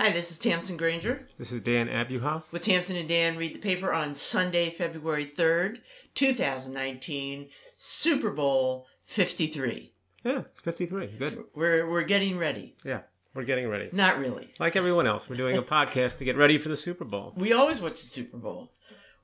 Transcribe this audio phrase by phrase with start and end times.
[0.00, 2.50] Hi, this is Tamsen Granger This is Dan Abuhoff.
[2.52, 5.80] with Tamsen and Dan read the paper on Sunday, February 3rd,
[6.14, 9.92] 2019, Super Bowl 53.
[10.24, 11.06] Yeah, 53.
[11.18, 11.44] Good.
[11.54, 12.76] We're, we're getting ready.
[12.82, 13.02] Yeah,
[13.34, 13.90] we're getting ready.
[13.92, 14.54] Not really.
[14.58, 17.34] Like everyone else, we're doing a podcast to get ready for the Super Bowl.
[17.36, 18.72] We always watch the Super Bowl.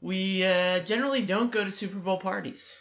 [0.03, 2.77] We uh, generally don't go to Super Bowl parties.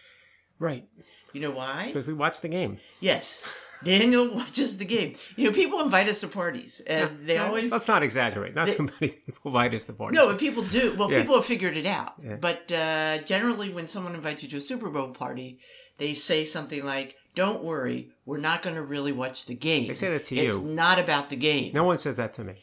[0.59, 0.85] Right.
[1.31, 1.85] You know why?
[1.87, 2.77] Because we watch the game.
[2.99, 3.41] Yes.
[3.83, 5.15] Daniel watches the game.
[5.35, 8.55] You know, people invite us to parties, and they Uh, always Let's not exaggerate.
[8.55, 10.17] Not so many people invite us to parties.
[10.17, 10.95] No, but people do.
[10.95, 11.21] Well, Yeah.
[11.21, 12.13] people have figured it out.
[12.23, 12.35] Yeah.
[12.35, 15.59] But uh, generally, when someone invites you to a Super Bowl party,
[15.97, 19.93] they say something like, "Don't worry, we're not going to really watch the game." They
[19.93, 20.43] say that to you.
[20.43, 21.71] It's not about the game.
[21.73, 22.53] No one says that to me.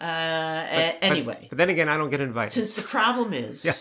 [0.00, 2.52] Uh, But- anyway, But, then again, I don't get invited.
[2.52, 3.74] since the problem is yeah.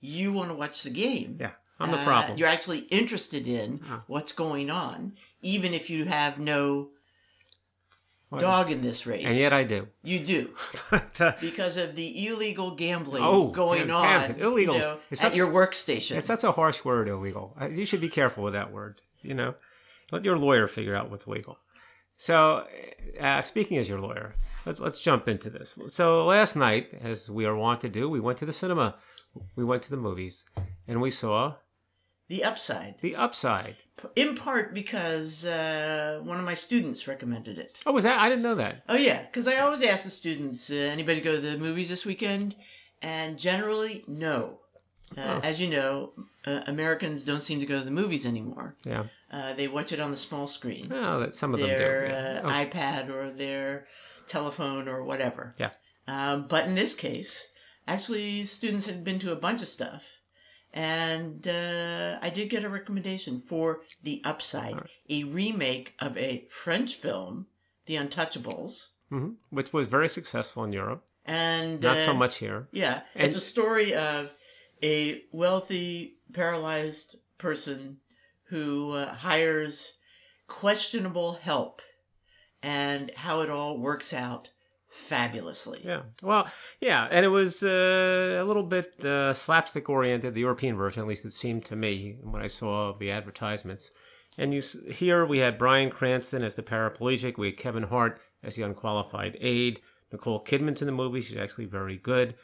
[0.00, 1.38] you want to watch the game.
[1.40, 1.52] Yeah.
[1.80, 2.38] I'm the uh, problem.
[2.38, 4.02] You're actually interested in Oh.
[4.06, 6.90] what's going on, even if you have no
[8.28, 8.40] What?
[8.40, 9.24] dog in this race.
[9.26, 9.88] And yet I do.
[10.02, 10.54] you do.
[10.90, 14.58] but, uh, because of the illegal gambling Oh, going on Tamsen, illegals.
[14.58, 16.16] you know, It's at such- your workstation.
[16.16, 17.56] it's such a harsh word, illegal.
[17.60, 19.00] Uh, You should be careful with that word.
[19.22, 19.54] You know,
[20.12, 21.58] let your lawyer figure out what's legal.
[22.16, 22.66] So,
[23.20, 25.78] uh, speaking as your lawyer, let, let's jump into this.
[25.88, 28.96] So, last night, as we are wont to do, we went to the cinema.
[29.56, 30.44] We went to the movies,
[30.86, 31.56] and we saw
[32.28, 33.76] the upside, The Upside.
[34.16, 37.80] in part because uh, one of my students recommended it.
[37.86, 38.18] Oh, was that?
[38.18, 38.82] I didn't know that.
[38.88, 42.06] Oh yeah, because I always ask the students, uh, anybody go to the movies this
[42.06, 42.56] weekend?
[43.02, 44.60] And generally, no.
[45.16, 45.40] Uh, Oh.
[45.44, 46.12] As you know,
[46.46, 48.74] uh, Americans don't seem to go to the movies anymore.
[48.84, 49.04] Yeah.
[49.30, 52.12] Uh, they watch it on the small screen, Oh, that some of them their do.
[52.12, 52.40] Yeah.
[52.42, 53.86] uh, Oh, iPad or their
[54.26, 55.54] telephone or whatever.
[55.58, 55.70] Yeah.
[56.08, 57.48] Um, but in this case,
[57.86, 60.13] actually, students had been to a bunch of stuff.
[60.74, 66.96] And uh, I did get a recommendation for The Upside, a remake of a French
[66.96, 67.46] film,
[67.86, 68.88] The Untouchables.
[69.10, 69.36] mhm.
[69.50, 71.04] Which was very successful in Europe.
[71.24, 72.66] And Not so uh, much here.
[72.72, 74.32] Yeah, And- it's a story of
[74.82, 78.00] a wealthy, paralyzed person
[78.48, 79.94] who uh, hires
[80.48, 81.82] questionable help
[82.62, 84.50] and how it all works out
[84.94, 85.80] fabulously.
[85.84, 86.02] Yeah.
[86.22, 86.48] Well,
[86.80, 91.08] yeah, and it was uh, a little bit uh, slapstick oriented, the European version, at
[91.08, 93.90] least it seemed to me when I saw the advertisements.
[94.38, 98.54] And you here we had Bryan Cranston as the paraplegic, we had Kevin Hart as
[98.54, 99.80] the unqualified aide,
[100.12, 102.36] Nicole Kidman's in the movie, she's actually very good.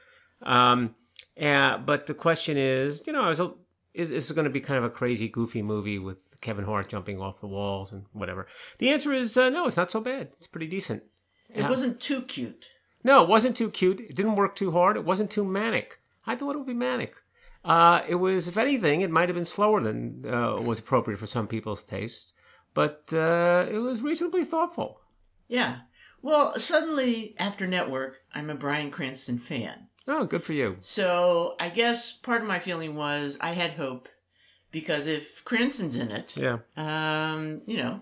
[0.42, 0.96] Um,
[1.36, 3.52] and, but the question is, you know, I was a,
[3.94, 7.20] is, is going to be kind of a crazy, goofy movie with Kevin Hart jumping
[7.20, 8.48] off the walls and whatever?
[8.78, 10.30] The answer is uh, no, it's not so bad.
[10.36, 11.04] It's pretty decent.
[11.54, 11.68] It Yeah.
[11.68, 12.70] wasn't too cute.
[13.02, 14.00] No, it wasn't too cute.
[14.00, 14.96] It didn't work too hard.
[14.96, 16.00] It wasn't too manic.
[16.26, 17.14] I thought it would be manic.
[17.64, 21.26] Uh, it was, if anything, it might have been slower than uh, was appropriate for
[21.26, 22.32] some people's tastes,
[22.74, 25.00] but uh, it was reasonably thoughtful.
[25.48, 25.80] Yeah.
[26.22, 29.88] Well, suddenly, after Network, I'm a Bryan Cranston fan.
[30.08, 30.76] Oh, good for you.
[30.80, 34.08] So I guess part of my feeling was I had hope
[34.72, 38.00] because if Cranston's in it, Yeah, um, you know,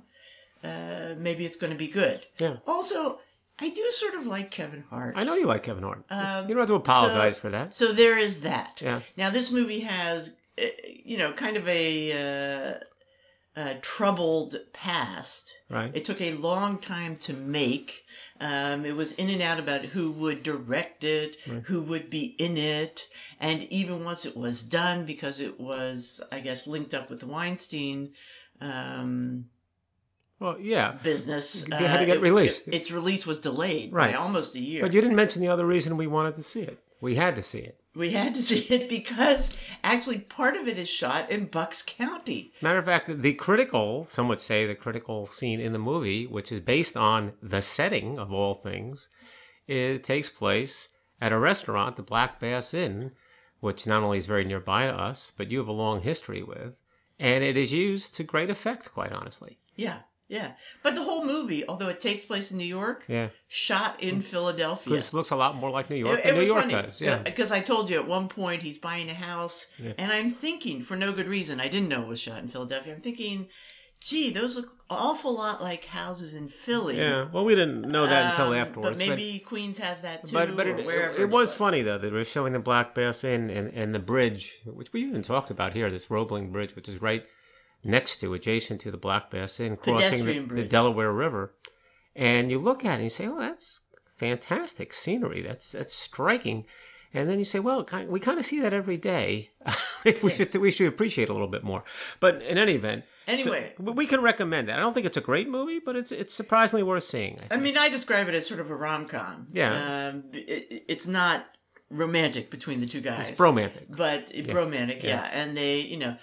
[0.65, 2.27] uh, maybe it's going to be good.
[2.39, 2.57] Yeah.
[2.67, 3.21] Also,
[3.61, 5.15] I do sort of like Kevin Hart.
[5.17, 6.05] I know you like Kevin Hart.
[6.11, 7.75] Um, you don't have to apologize so- for that.
[7.75, 8.81] So there is that.
[8.83, 9.01] Yeah.
[9.17, 10.67] Now this movie has, uh,
[11.05, 15.53] you know, kind of a, uh, a troubled past.
[15.69, 15.91] Right.
[15.93, 18.05] It took a long time to make.
[18.41, 22.57] Um, it was in and out about who would direct it, who would be in
[22.57, 23.09] it,
[23.41, 27.27] and even once it was done, because it was, I guess, linked up with the
[27.27, 28.13] Weinstein
[28.61, 29.47] um,
[30.41, 30.93] Well, yeah.
[31.03, 31.65] business.
[31.65, 32.69] It had to uh, get it- released.
[32.69, 34.13] it- its release was delayed Right.
[34.13, 34.83] by almost a year.
[34.83, 36.79] But you didn't mention the other reason we wanted to see it.
[37.01, 37.81] We had to see it.
[37.95, 42.53] We had to see it because actually part of it is shot in Bucks County.
[42.61, 46.53] Matter of fact, the critical, some would say the critical scene in the movie, which
[46.53, 49.09] is based on the setting of all things,
[49.67, 53.13] it takes place at a restaurant, the Black Bass Inn,
[53.61, 56.81] which not only is very nearby to us, but you have a long history with,
[57.19, 59.59] and it is used to great effect, quite honestly.
[59.75, 60.53] Yeah, yeah.
[60.83, 64.95] But the whole movie, although it takes place in New York, Yeah, shot in Philadelphia.
[64.95, 67.01] this looks a lot more like New York It, than it New York funny does.
[67.01, 70.83] Yeah, because I told you at one point he's buying a house, and I'm thinking
[70.83, 71.61] for no good reason.
[71.61, 72.95] I didn't know it was shot in Philadelphia.
[72.95, 73.49] I'm thinking,
[74.01, 76.97] gee, those look awful lot like houses in Philly.
[76.99, 77.27] yeah.
[77.33, 78.99] Well, we didn't know that until Um, afterwards.
[78.99, 81.17] But maybe Queens has that too, but, but or it, wherever.
[81.23, 84.61] it, was funny though that we're showing the Black Bass Inn and, and the bridge,
[84.65, 87.25] which we even talked about here, this Roebling Bridge, which is right
[87.85, 90.65] next to, adjacent to the Black Bass Inn, crossing the, the.
[90.65, 91.55] Delaware River.
[92.15, 93.83] And you look at it and you say, "Oh, that's
[94.13, 95.43] fantastic scenery.
[95.43, 96.65] That's that's striking."
[97.15, 99.51] And then you say, well, we kind of see that every day.
[100.23, 101.83] we should we should appreciate it a little bit more.
[102.21, 103.73] But in any event, Anyway.
[103.79, 104.79] we we can recommend that.
[104.79, 107.39] I don't think it's a great movie, but it's it's surprisingly worth seeing.
[107.51, 109.49] I I mean, I describe it as sort of a rom com.
[109.53, 110.09] Yeah.
[110.09, 111.47] Um, it, it's not
[111.91, 113.31] romantic between the two guys.
[113.31, 113.87] It's romantic.
[113.89, 115.29] But romantic, yeah.
[115.33, 116.17] And they, you know,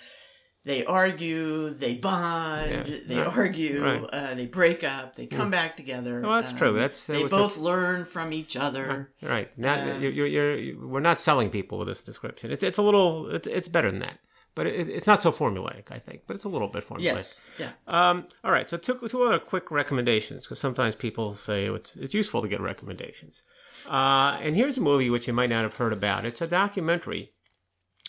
[0.66, 2.98] they argue, they bond, Yeah.
[3.08, 3.38] they Right.
[3.38, 4.04] argue, Right.
[4.12, 6.22] uh, they break up, they come back together.
[6.22, 6.74] Well, that's true.
[6.74, 9.12] That's- that they both just- learn from each other.
[9.22, 9.56] Right.
[9.58, 10.28] Not, you're, you're,
[10.58, 12.52] you're, we're not selling people with this description.
[12.52, 14.20] It's, it's a little, it's, it's better than that.
[14.56, 16.22] But it, it's not so formulaic, I think.
[16.28, 17.02] But it's a little bit formulaic.
[17.04, 17.72] Yes, yeah.
[17.88, 18.70] Um, all right.
[18.70, 22.62] So two, two other quick recommendations because sometimes people say it's, it's useful to get
[22.62, 23.44] recommendations.
[23.86, 26.24] Uh, and here's a movie which you might not have heard about.
[26.26, 27.34] It's a documentary,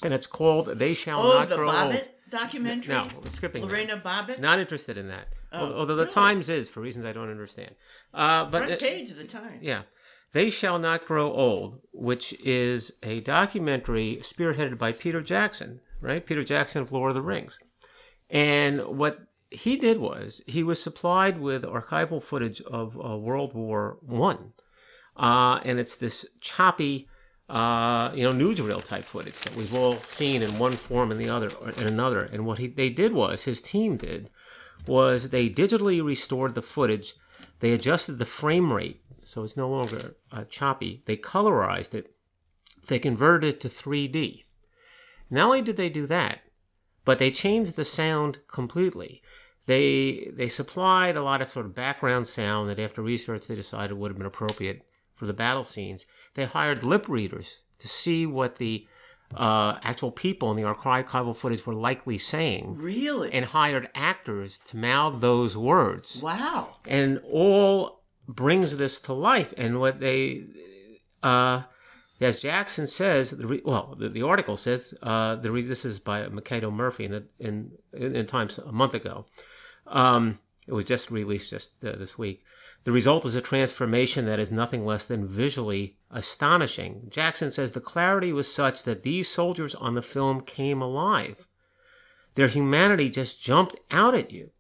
[0.05, 2.94] and it's called "They Shall Oh, Not the Grow Bobbitt Old." Documentary.
[2.94, 3.69] No, we're skipping that.
[3.69, 4.38] Lorena Bobbitt.
[4.40, 5.28] Not interested in that.
[5.52, 6.14] Oh, Although the really?
[6.14, 7.75] Times is for reasons I don't understand.
[8.12, 9.62] Uh, but front page of the Times.
[9.62, 9.82] yeah.
[10.32, 16.26] They Shall Not Grow Old, which is a documentary spearheaded by Peter Jackson, right?
[16.26, 17.58] Peter Jackson of Lord of the Rings.
[18.28, 19.20] And what
[19.50, 24.52] he did was he was supplied with archival footage of uh, World War One,
[25.17, 27.08] uh, and it's this choppy,
[27.48, 31.31] uh, you know, newsreel type footage that we've all seen in one form and the
[31.31, 32.20] other in another.
[32.20, 34.31] And what he, they did was his team did
[34.87, 37.14] was they digitally restored the footage.
[37.60, 41.02] They adjusted the frame rate so it's no longer uh, choppy.
[41.04, 42.14] They colorized it.
[42.87, 44.44] They converted it to 3D.
[45.28, 46.42] Not only did they do that,
[47.04, 49.22] but they changed the sound completely.
[49.66, 53.94] They they supplied a lot of sort of background sound that after research they decided
[53.94, 56.06] would have been appropriate for the battle scenes.
[56.34, 58.86] They hired lip readers to see what the
[59.34, 63.32] uh, actual people in the archival footage were likely saying, Really?
[63.32, 66.76] and hired actors to mouth those words wow.
[66.86, 69.52] and all brings this to life.
[69.56, 70.44] And what they,
[71.22, 71.62] uh,
[72.20, 75.98] as Jackson says, the re- well, the, the article says uh, the reason this is
[75.98, 79.26] by Mekado Murphy in the, in, in in Times a month ago.
[79.86, 82.42] Um, it was just released just uh, this week.
[82.87, 87.09] The result is a transformation that is nothing less than visually astonishing.
[87.09, 91.49] Jackson says the clarity was such that these soldiers on the film came alive.
[92.37, 94.53] Their humanity just jumped out at you,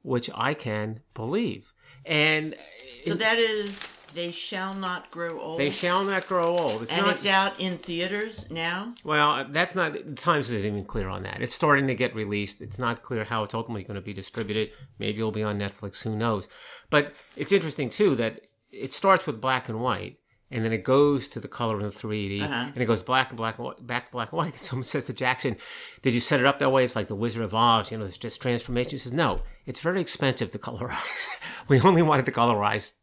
[0.00, 1.74] which I can believe.
[2.06, 2.54] And
[3.02, 5.58] So that is They Shall Not Grow Old.
[5.58, 6.82] they shall not grow old.
[6.82, 8.94] It's and not, it's out in theaters now.
[9.04, 9.92] Well, that's not.
[9.94, 11.40] The Times isn't even clear on that.
[11.42, 12.60] It's starting to get released.
[12.60, 14.70] It's not clear how it's ultimately going to be distributed.
[14.98, 16.02] Maybe it'll be on Netflix.
[16.02, 16.48] Who knows?
[16.90, 18.40] But it's interesting too that
[18.70, 20.18] it starts with black and white,
[20.50, 22.70] and then it goes to the color in the 3D, Uh-huh.
[22.74, 24.54] and it goes black and black and white, back to black and white.
[24.54, 25.56] And someone says to Jackson,
[26.02, 26.84] "Did you set it up that way?
[26.84, 27.90] It's like the Wizard of Oz.
[27.90, 31.28] You know, it's just transformation." He says, "No, it's very expensive to colorize.
[31.68, 32.94] we only wanted to colorize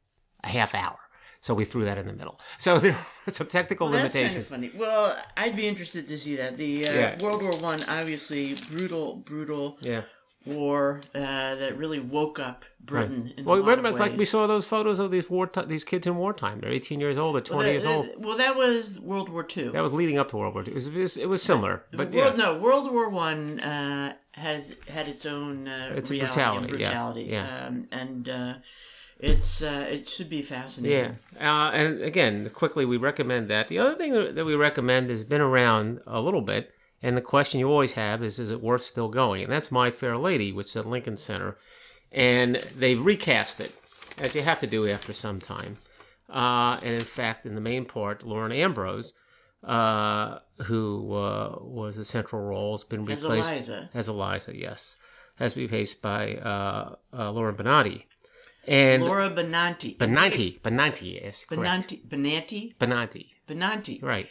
[0.44, 0.98] a half hour."
[1.44, 2.40] So we threw that in the middle.
[2.60, 2.96] So there
[3.28, 4.72] are some technical Well, that's kind of funny.
[4.76, 6.56] Well, I'd be interested to see that.
[6.58, 7.24] The uh, Yeah.
[7.24, 10.04] World War One, obviously brutal, brutal Yeah.
[10.46, 13.34] war uh, that really woke up Britain.
[13.38, 13.90] In Well, a lot wait a of minute.
[13.96, 16.60] It's like we saw those photos of these war these kids in wartime.
[16.62, 17.34] They're 18 years old.
[17.36, 18.06] They're 20 Well, years that, old.
[18.08, 19.72] that- well, that was World War Two.
[19.72, 20.70] That was leading up to World War II.
[20.70, 22.44] It was, it was, it was similar, but World, yeah.
[22.46, 27.66] No, World War One uh, has had its own uh, It's brutality, brutality, yeah.
[27.68, 28.54] Um, and uh,
[29.22, 31.16] it's uh, it should be fascinating.
[31.40, 33.68] Yeah, uh, and again, quickly we recommend that.
[33.68, 37.60] The other thing that we recommend has been around a little bit, and the question
[37.60, 39.44] you always have is, is it worth still going?
[39.44, 41.58] And that's My Fair Lady, which is at Lincoln Center,
[42.12, 43.74] and they've recast it,
[44.18, 45.78] as you have to do after some time.
[46.30, 49.14] Uh, and in fact, in the main part, Lauren Ambrose,
[49.64, 53.90] uh, who uh, was the central role, has been As replaced Eliza.
[53.94, 54.58] as Eliza.
[54.58, 54.98] Yes,
[55.36, 58.06] has been replaced by uh, uh, Lauren Benanti.
[58.68, 59.98] And Laura Benanti.
[59.98, 61.64] Benanti, Benanti, yes, correct.
[61.90, 62.08] Benanti.
[62.08, 62.76] Benanti.
[62.78, 64.04] Benanti, Benanti.
[64.04, 64.28] right.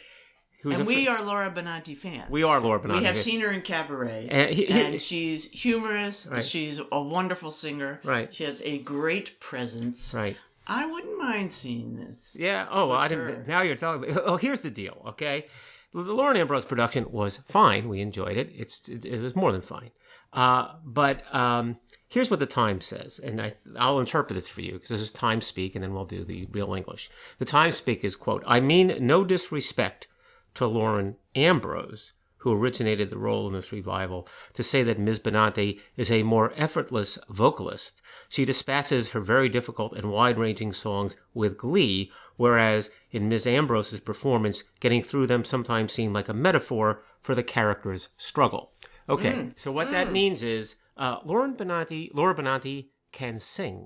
[0.63, 2.29] Who's And we are Laura Benanti fans.
[2.29, 2.99] we are Laura Benanti.
[2.99, 6.27] We have seen her in cabaret, And he- he- and she's humorous.
[6.31, 6.45] Right.
[6.45, 7.99] She's a wonderful singer.
[8.03, 8.31] Right.
[8.33, 10.13] She has a great presence.
[10.13, 10.37] right.
[10.67, 12.37] I wouldn't mind seeing this.
[12.39, 12.67] Yeah.
[12.69, 13.47] Oh, well, I didn't.
[13.47, 14.09] Now you're telling me.
[14.23, 15.01] Oh, here's the deal.
[15.07, 15.47] Okay,
[15.93, 17.89] the Lauren Ambrose production was fine.
[17.89, 18.51] We enjoyed it.
[18.55, 19.89] It's it, it was more than fine.
[20.31, 21.77] Uh, but um,
[22.11, 25.11] here's what the Times says, and I I'll interpret this for you because this is
[25.11, 27.09] Times speak, and then we'll do the real English.
[27.39, 30.07] The Times speak is quote: "I mean no disrespect
[30.55, 35.19] to Lauren Ambrose." Who originated the role in this revival, to say that Ms.
[35.19, 38.01] Benanti is a more effortless vocalist.
[38.29, 43.45] She dispatches her very difficult and wide ranging songs with glee, whereas in Ms.
[43.45, 48.71] Ambrose's performance, getting through them sometimes seemed like a metaphor for the character's struggle.
[49.07, 49.53] Okay, mm.
[49.55, 50.13] so what that mm.
[50.13, 52.77] means is uh, Lauren Benanti, Laura Benanti
[53.19, 53.79] can sing.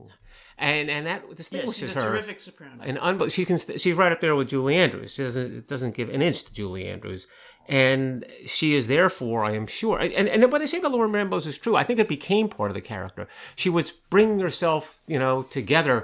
[0.57, 2.07] and and that Yeah, distinguishes she's a her.
[2.11, 2.81] terrific soprano.
[2.89, 5.13] And unbe- she can st- she's right up there with Julie Andrews.
[5.15, 7.27] She doesn't it doesn't give an inch to Julie Andrews,
[7.67, 9.97] and she is therefore, I am sure.
[9.99, 11.75] And and what they say about Lauren Ambrose is true.
[11.81, 13.23] I think it became part of the character.
[13.55, 15.97] She was bringing herself, you know, together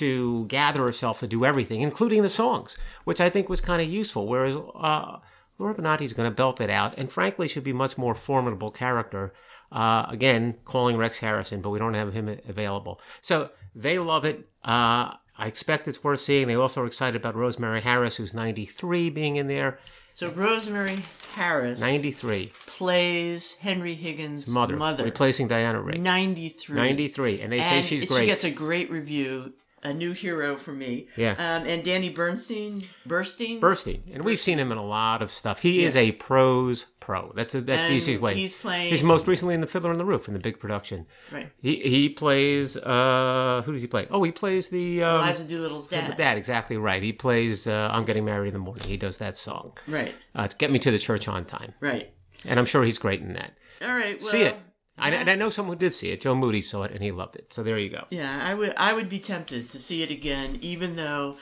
[0.00, 2.70] to gather herself to do everything, including the songs,
[3.08, 4.26] which I think was kind of useful.
[4.26, 4.56] Whereas
[4.90, 5.16] uh,
[5.58, 9.32] Laura Benanti's going to belt it out, and frankly, should be much more formidable character.
[9.70, 13.00] Uh, again, calling Rex Harrison, but we don't have him available.
[13.20, 14.48] So they love it.
[14.64, 16.48] Uh, I expect it's worth seeing.
[16.48, 19.78] They also are excited about Rosemary Harris, who's 93, being in there.
[20.14, 20.98] so Rosemary
[21.34, 25.04] Harris 93, plays Henry Higgins' mother, mother.
[25.04, 26.00] replacing Diana Rigg.
[26.00, 26.76] 93.
[26.76, 29.52] 93, and they say and she's she gets a great review.
[29.84, 31.06] A new hero for me.
[31.16, 31.32] Yeah.
[31.32, 33.60] Um, and Danny Bernstein, Burstein.
[33.60, 35.60] Bursty, and we've seen him in a lot of stuff.
[35.60, 37.32] He is a pros pro.
[37.36, 38.34] That's a, that's And the easiest way.
[38.34, 41.06] he's playing- He's most recently in the Fiddler on the Roof in the big production.
[41.30, 41.50] Right.
[41.62, 42.76] He he plays.
[42.76, 44.08] Uh, who does he play?
[44.10, 45.02] Oh, he plays the.
[45.04, 46.16] Um, Eliza Doolittle's dad.
[46.16, 47.02] That exactly right.
[47.02, 47.66] He plays.
[47.66, 48.84] Uh, I'm getting married in the morning.
[48.86, 49.72] He does that song.
[49.86, 50.14] Right.
[50.36, 52.12] Uh, it's get me to the church on time, Right.
[52.44, 53.52] and I'm sure he's great in that.
[53.80, 54.18] All right.
[54.20, 54.56] Well, see it.
[54.98, 56.20] I, and I know someone who did see it.
[56.20, 57.52] Joe Moody saw it and he loved it.
[57.52, 58.04] So there you go.
[58.10, 58.74] Yeah, I would.
[58.76, 61.34] I would be tempted to see it again, even though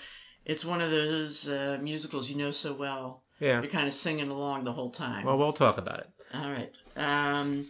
[0.45, 3.23] it's one of those uh, musicals you know so well.
[3.41, 3.61] Yeah.
[3.61, 5.25] You're kind of singing along the whole time.
[5.25, 6.09] Well, we'll talk about it.
[6.35, 6.77] All right.
[6.97, 7.67] Um,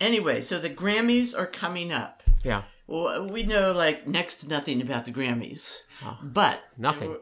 [0.00, 2.22] anyway, so the Grammys are coming up.
[2.44, 2.62] Yeah.
[2.88, 5.82] Well, we know like next to nothing about the Grammys,
[6.22, 7.18] but Nothing.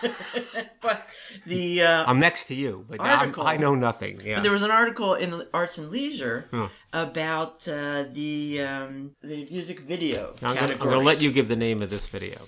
[0.80, 1.06] but
[1.44, 3.44] the uh, I'm next to you, but Article.
[3.44, 4.20] I know nothing.
[4.24, 4.38] Yeah.
[4.38, 6.48] there was an article in Arts and Leisure
[6.92, 11.56] about uh, the um, the music video I'm gonna, I'm gonna let you give the
[11.56, 12.38] name of this video.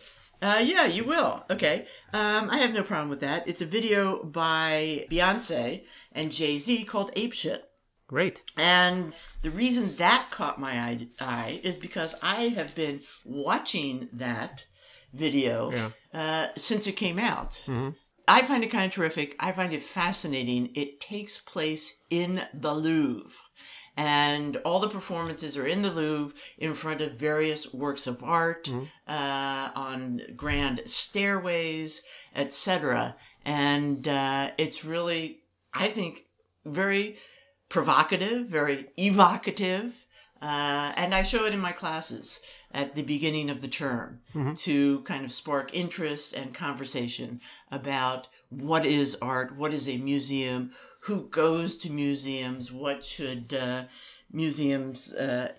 [0.41, 1.45] Uh, yeah, you will.
[1.51, 1.87] Okay.
[2.13, 3.49] Um, I have no problem with that.
[3.49, 7.69] It's a video by Beyonce and Jay Z called Ape Shit.
[8.15, 8.45] Great.
[8.57, 14.67] And the reason that caught my eye, eye is because I have been watching that
[15.13, 15.91] video Yeah.
[16.13, 17.61] uh, since it came out.
[18.29, 19.35] I find it kind of terrific.
[19.41, 20.71] I find it fascinating.
[20.77, 23.37] It takes place in the Louvre.
[23.97, 28.73] And all the performances are in the Louvre in front of various works of art,
[29.09, 32.03] uh, on grand stairways,
[32.37, 33.17] etc.
[33.45, 35.41] And uh, it's really,
[35.75, 36.27] I think,
[36.65, 37.19] very
[37.75, 40.07] provocative, very evocative.
[40.41, 42.41] Uh, and I show it in my classes
[42.71, 44.21] at the beginning of the term
[44.59, 47.41] to kind of spark interest and conversation
[47.73, 53.85] about what is art, what is a museum, who goes to museums, what should uh,
[54.31, 55.51] museums uh,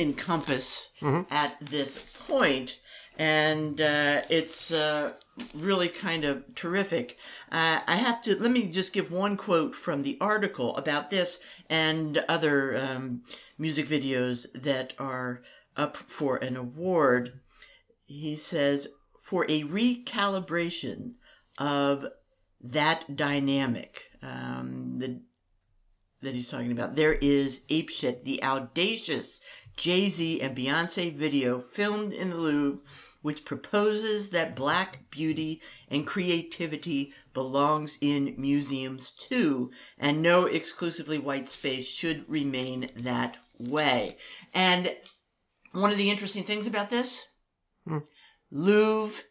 [0.00, 0.88] encompass
[1.30, 2.80] at this point.
[3.18, 5.12] And uh, it's uh,
[5.54, 7.18] really kind of terrific.
[7.50, 11.40] Uh, I have to let me just give one quote from the article about this
[11.68, 13.22] and other um,
[13.58, 15.42] music videos that are
[15.76, 17.40] up for an award.
[18.06, 18.88] He says,
[19.22, 21.12] for a recalibration
[21.58, 22.06] of
[22.60, 25.20] that dynamic um, the,
[26.20, 29.40] that he's talking about, there is Apeshit, the audacious
[29.76, 32.82] Jay Z and Beyonce video filmed in the Louvre,
[33.22, 41.48] which proposes that black beauty and creativity belongs in museums too, and no exclusively white
[41.48, 44.16] space should remain that way.
[44.52, 44.94] And
[45.72, 47.28] one of the interesting things about this,
[47.86, 47.98] hmm.
[48.50, 49.24] Louvre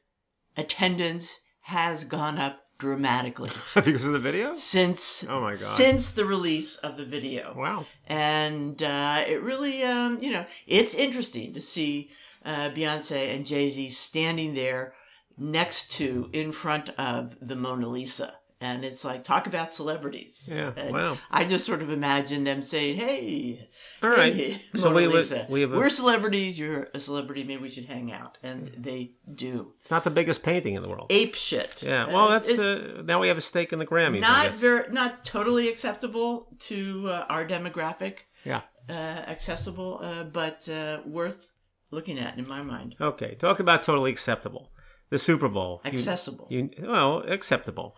[0.57, 4.55] attendance has gone up dramatically because of the video?
[4.55, 5.55] since Oh my God.
[5.81, 7.85] since the release of the video Wow.
[8.07, 12.09] and uh, it really um, you know it's interesting to see
[12.43, 14.93] uh, Beyonce and Jay Z standing there
[15.37, 18.33] next to in front of the Mona Lisa.
[18.61, 20.47] And it's like talk about celebrities.
[20.53, 21.17] Yeah, And wow.
[21.31, 23.67] I just sort of imagine them saying, "Hey,
[24.03, 24.33] All right.
[24.35, 25.77] hey, So we, Lisa, we have a...
[25.77, 26.59] we're celebrities.
[26.59, 27.43] You're a celebrity.
[27.43, 29.73] Maybe we should hang out." And they do.
[29.81, 31.07] It's not the biggest painting in the world.
[31.09, 31.81] Ape shit.
[31.81, 32.05] Yeah.
[32.05, 34.21] Uh, Well, that's it- uh, now we have a stake in the Grammys.
[34.21, 38.15] Not very, not totally acceptable to uh, our demographic.
[38.45, 38.61] Yeah.
[38.89, 38.93] uh,
[39.35, 41.53] accessible, uh, but uh, worth
[41.91, 42.95] looking at in my mind.
[42.99, 43.35] Okay.
[43.35, 44.71] Talk about totally acceptable.
[45.09, 45.81] The Super Bowl.
[45.83, 46.47] You- Accessible.
[46.49, 47.95] You, well, acceptable.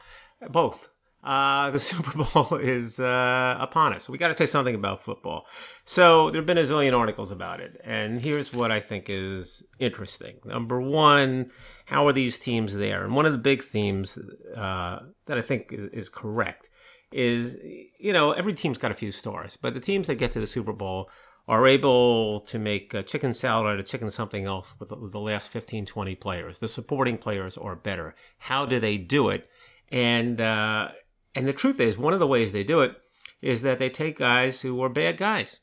[0.49, 0.89] Both.
[1.23, 4.09] Uh, the Super Bowl is uh, upon us.
[4.09, 5.45] We got to say something about football.
[5.85, 9.63] So there have been a zillion articles about it, and here's what I think is
[9.79, 10.35] interesting.
[10.43, 11.51] Number one,
[11.85, 13.03] how are these teams there?
[13.05, 14.17] And one of the big themes
[14.55, 16.69] uh, that I think is, is correct
[17.11, 17.57] is,
[17.99, 20.47] you know, every team's got a few stars, but the teams that get to the
[20.47, 21.09] Super Bowl
[21.47, 25.11] are able to make a chicken salad out of chicken something else with the, with
[25.11, 26.59] the last 15, 20 players.
[26.59, 28.15] The supporting players are better.
[28.37, 29.49] How do they do it?
[29.93, 30.89] And uh,
[31.35, 32.95] and the truth is, one of the ways they do it
[33.41, 35.59] is that they take guys who are bad guys,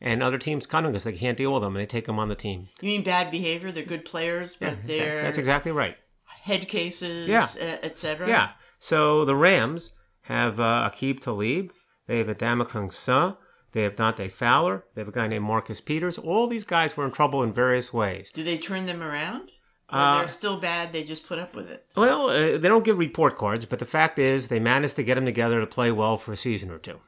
[0.00, 2.18] and other teams cut them because they can't deal with them, and they take them
[2.18, 2.68] on the team.
[2.80, 3.70] You mean bad behavior?
[3.70, 5.96] They're good players, but they're That's exactly right.
[6.42, 7.46] head cases, Yeah.
[7.82, 8.26] etc.
[8.28, 8.50] Yeah.
[8.78, 9.92] So the Rams
[10.22, 11.70] have uh, Aqib Talib.
[12.06, 13.34] They have Ndamukong Suh.
[13.72, 14.84] They have Dante Fowler.
[14.94, 16.16] They have a guy named Marcus Peters.
[16.16, 18.30] All these guys were in trouble in various ways.
[18.32, 19.50] Do they turn them around?
[19.88, 20.92] Uh, they're still bad.
[20.92, 21.86] They just put up with it.
[21.96, 25.14] Well, uh, they don't give report cards, but the fact is they managed to get
[25.14, 27.00] them together to play well for a season or two.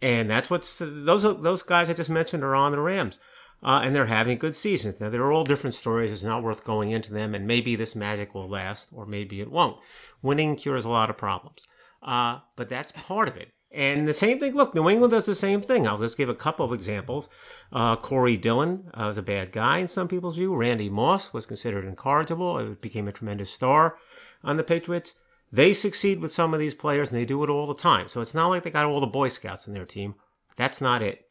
[0.00, 3.18] And that's what's those those guys I just mentioned are on the Rams.
[3.64, 5.00] Uh, and they're having good seasons.
[5.00, 6.10] Now, they're all different stories.
[6.10, 7.32] It's not worth going into them.
[7.32, 9.76] And maybe this magic will last, or maybe it won't.
[10.20, 11.64] Winning cures a lot of problems.
[12.02, 13.52] Uh, but that's part of it.
[13.74, 15.86] And the same thing, look, New England does the same thing.
[15.86, 17.30] I'll just give a couple of examples.
[17.72, 20.54] Uh, Corey Dillon uh, was a bad guy in some people's view.
[20.54, 22.58] Randy Moss was considered incorrigible.
[22.58, 23.96] It became a tremendous star
[24.44, 25.14] on the Patriots.
[25.50, 28.08] They succeed with some of these players, and they do it all the time.
[28.08, 30.16] So it's not like they got all the Boy Scouts in their team.
[30.56, 31.26] That's not it.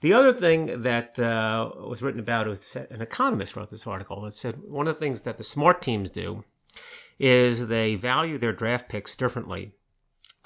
[0.00, 4.26] The other thing that uh, was written about was an economist wrote this article.
[4.26, 6.44] It said one of the things that the smart teams do
[7.18, 9.72] is they value their draft picks differently.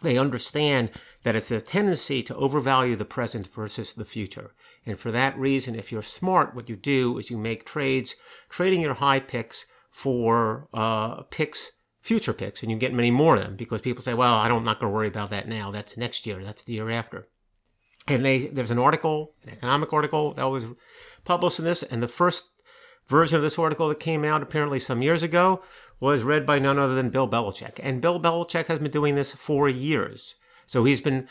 [0.03, 0.91] They understand
[1.23, 4.53] that it's a tendency to overvalue the present versus the future.
[4.87, 8.17] And for that reason, if you're smart, what you do is you make trades,
[8.49, 13.43] trading your high picks for uh, picks, future picks, and you get many more of
[13.43, 15.71] them because people say, well, I don't, I'm not going to worry about that now.
[15.71, 16.43] That's next year.
[16.43, 17.29] That's the year after
[18.07, 20.67] and they there's an article, an economic article that was
[21.25, 22.49] published in this, and the first
[23.09, 25.63] version of this article that came out apparently some years ago
[26.01, 29.33] was read by none other than Bill Belichick, and Bill Belichick has been doing this
[29.33, 30.37] for years.
[30.67, 31.29] So he's been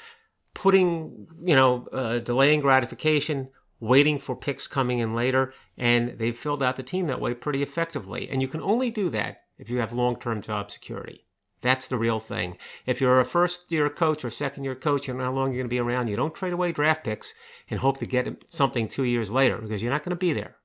[0.53, 3.49] putting, you know, uh, delaying gratification,
[3.79, 7.63] waiting for picks coming in later, and they've filled out the team that way pretty
[7.63, 8.29] effectively.
[8.29, 11.25] And you can only do that if you have long-term job security.
[11.61, 12.57] That's the real thing.
[12.85, 15.59] If you're a first year coach or second year coach, you know how long you're
[15.59, 16.07] going to be around.
[16.07, 17.33] You don't trade away draft picks
[17.69, 20.55] and hope to get something two years later because you're not going to be there.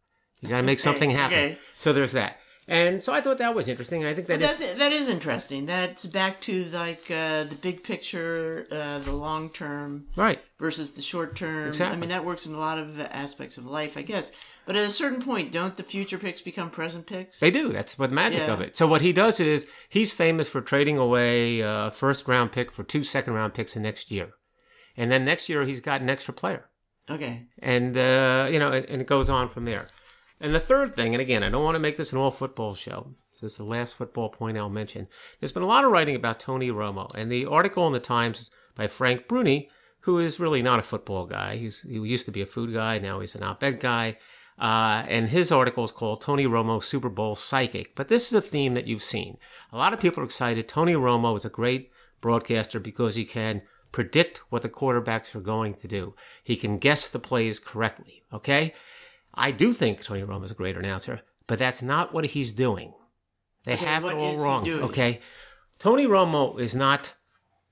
[0.40, 1.38] You got to make something happen.
[1.38, 1.58] okay.
[1.78, 2.38] So there's that.
[2.66, 4.06] And so I thought that was interesting.
[4.06, 5.66] I think that That's is, that is interesting.
[5.66, 10.40] That's back to like uh, the big picture, uh, the long term right.
[10.58, 11.74] versus the short term.
[11.80, 14.32] I mean, that works in a lot of aspects of life, I guess.
[14.66, 17.38] But at a certain point, don't the future picks become present picks?
[17.38, 17.70] They do.
[17.70, 18.54] That's what the magic Yeah.
[18.54, 18.76] of it.
[18.78, 22.82] So what he does is he's famous for trading away a first round pick for
[22.82, 24.30] two second round picks the next year,
[24.96, 26.70] and then next year he's got an extra player.
[27.10, 27.42] Okay.
[27.58, 29.86] and uh, you know, and, and it goes on from there.
[30.40, 32.74] And the third thing, and again, I don't want to make this an all football
[32.74, 33.14] show.
[33.32, 35.08] So this is the last football point I'll mention.
[35.40, 38.50] There's been a lot of writing about Tony Romo, and the article in the Times
[38.74, 39.70] by Frank Bruni,
[40.00, 41.56] who is really not a football guy.
[41.56, 44.18] He's he used to be a food guy, now he's an op-ed guy.
[44.56, 47.96] Uh, and his article is called Tony Romo Super Bowl Psychic.
[47.96, 49.36] But this is a theme that you've seen.
[49.72, 50.68] A lot of people are excited.
[50.68, 55.74] Tony Romo is a great broadcaster because he can predict what the quarterbacks are going
[55.74, 56.14] to do.
[56.42, 58.22] He can guess the plays correctly.
[58.32, 58.74] Okay?
[59.34, 62.94] I do think Tony Romo is a great announcer, but that's not what he's doing.
[63.64, 64.68] They Okay, have it all wrong.
[64.68, 65.20] Okay?
[65.78, 67.14] Tony Romo is not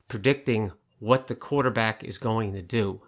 [0.09, 3.03] predicting what the quarterback is going to do.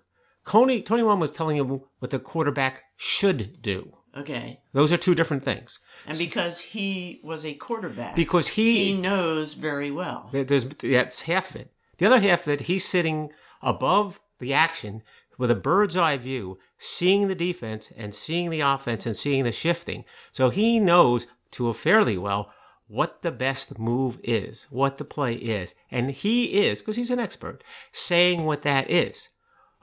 [0.46, 3.96] Tony, Tony Romo is telling you what the quarterback should do.
[4.16, 4.60] Okay.
[4.72, 5.80] Those are two different things.
[6.06, 10.28] And because he was a quarterback, Because he he, knows very well.
[10.32, 11.72] there's that's half of it.
[11.98, 13.30] The other half of it, he's sitting
[13.62, 15.02] above the action
[15.38, 19.52] with a bird's eye view, seeing the defense and seeing the offense and seeing the
[19.52, 20.04] shifting.
[20.32, 22.52] So he knows to a fairly well
[22.86, 25.74] what the best move is, what the play is.
[25.90, 29.30] And he is, because he's an expert, saying what that is.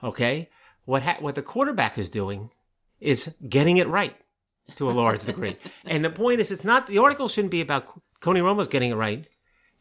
[0.02, 0.48] Okay?
[0.84, 2.50] What ha- what the quarterback is doing
[3.00, 4.16] is getting it right
[4.76, 5.56] to a large degree.
[5.86, 7.88] and the point is, it's not the article shouldn't be about
[8.20, 9.26] Tony Romo's getting it right.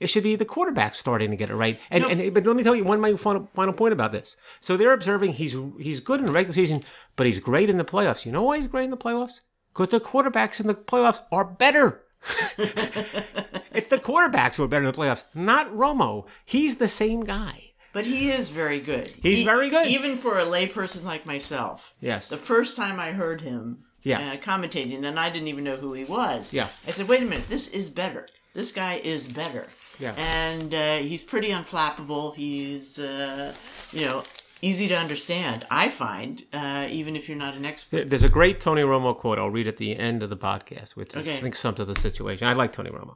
[0.01, 1.79] It should be the quarterback starting to get it right.
[1.89, 4.35] And, and but let me tell you one my final, final point about this.
[4.59, 6.83] So they're observing he's he's good in the regular season,
[7.15, 8.25] but he's great in the playoffs.
[8.25, 9.41] You know why he's great in the playoffs?
[9.73, 12.01] Because the quarterbacks in the playoffs are better.
[12.57, 16.25] it's the quarterbacks who are better in the playoffs, not Romo.
[16.45, 17.71] He's the same guy.
[17.93, 19.07] But he is very good.
[19.21, 19.87] He's E- very good.
[19.87, 21.93] Even for a layperson like myself.
[21.99, 22.29] Yes.
[22.29, 24.37] The first time I heard him Yes.
[24.37, 26.53] uh, commentating, and I didn't even know who he was.
[26.53, 26.69] Yeah.
[26.87, 28.25] I said, wait a minute, this is better.
[28.53, 29.67] This guy is better.
[30.01, 30.13] Yeah.
[30.17, 32.35] And uh, he's pretty unflappable.
[32.35, 33.53] He's, uh,
[33.91, 34.23] you know,
[34.61, 38.09] easy to understand, I find, uh, even if you're not an expert.
[38.09, 41.15] There's a great Tony Romo quote I'll read at the end of the podcast, which
[41.15, 41.37] Okay.
[41.37, 42.47] I think sums up the situation.
[42.47, 43.15] I like Tony Romo,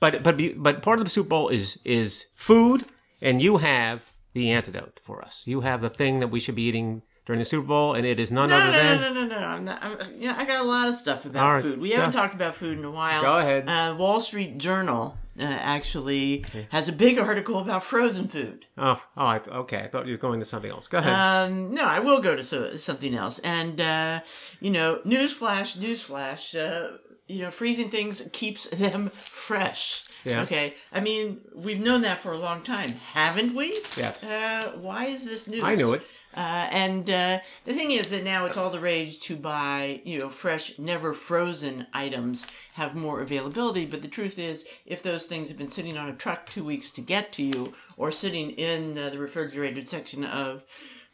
[0.00, 2.84] but but but part of the Super Bowl is is food,
[3.22, 4.02] and you have
[4.34, 5.44] the antidote for us.
[5.46, 8.20] You have the thing that we should be eating during the Super Bowl, and it
[8.20, 9.46] is none No, other no, than no, no, no, no.
[9.46, 11.62] I'm not, I'm, yeah, I got a lot of stuff about right.
[11.62, 11.80] food.
[11.80, 13.22] We haven't talked about food in a while.
[13.22, 13.68] Go ahead.
[13.68, 18.66] Uh, Wall Street Journal uh, actually has a big article about frozen food.
[18.78, 19.78] Oh, oh, I, okay.
[19.78, 20.88] I thought you were going to something else.
[20.88, 21.12] Go ahead.
[21.12, 23.38] Um, no, I will go to so, something else.
[23.40, 24.20] And, uh,
[24.60, 30.04] you know, newsflash, newsflash, uh, you know, freezing things keeps them fresh.
[30.24, 30.42] Yeah.
[30.42, 30.74] Okay.
[30.92, 33.66] I mean, we've known that for a long time, haven't we?
[33.96, 34.24] Yes.
[34.24, 35.62] Uh, why is this news?
[35.62, 36.02] I knew it.
[36.36, 40.18] Uh, and uh, the thing is that now it's all the rage to buy, you
[40.18, 43.86] know, fresh, never frozen items have more availability.
[43.86, 46.90] But the truth is, if those things have been sitting on a truck two weeks
[46.92, 50.64] to get to you, or sitting in uh, the refrigerated section of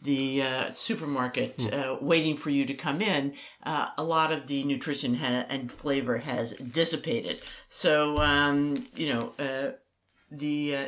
[0.02, 4.64] the uh, supermarket uh, waiting for you to come in, uh, a lot of the
[4.64, 7.42] nutrition ha- and flavor has dissipated.
[7.68, 9.72] So, um, you know, uh,
[10.30, 10.86] the uh,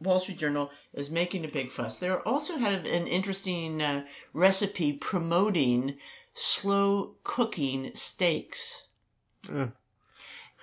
[0.00, 1.98] Wall Street Journal is making a big fuss.
[1.98, 5.96] They also had an interesting uh, recipe promoting
[6.32, 8.88] slow cooking steaks,
[9.44, 9.72] Mm.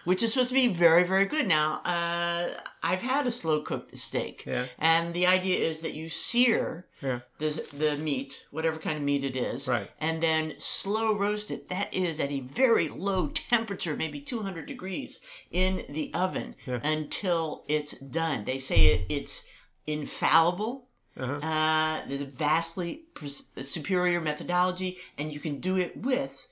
[0.04, 1.48] Which is supposed to be very, very good.
[1.48, 2.50] Now, uh,
[2.84, 4.66] I've had a slow cooked steak, Yeah.
[4.80, 7.20] and the idea is that you sear Yeah.
[7.38, 9.90] the the meat, whatever kind of meat it is, Right.
[10.00, 11.70] and then slow roast it.
[11.70, 15.20] That is at a very low temperature, maybe 200 degrees
[15.52, 18.46] in the oven until it's done.
[18.46, 19.44] They say it, it's
[19.86, 20.88] infallible.
[21.18, 21.34] Uh-huh.
[21.46, 26.48] Uh, a vastly pres- superior methodology, and you can do it with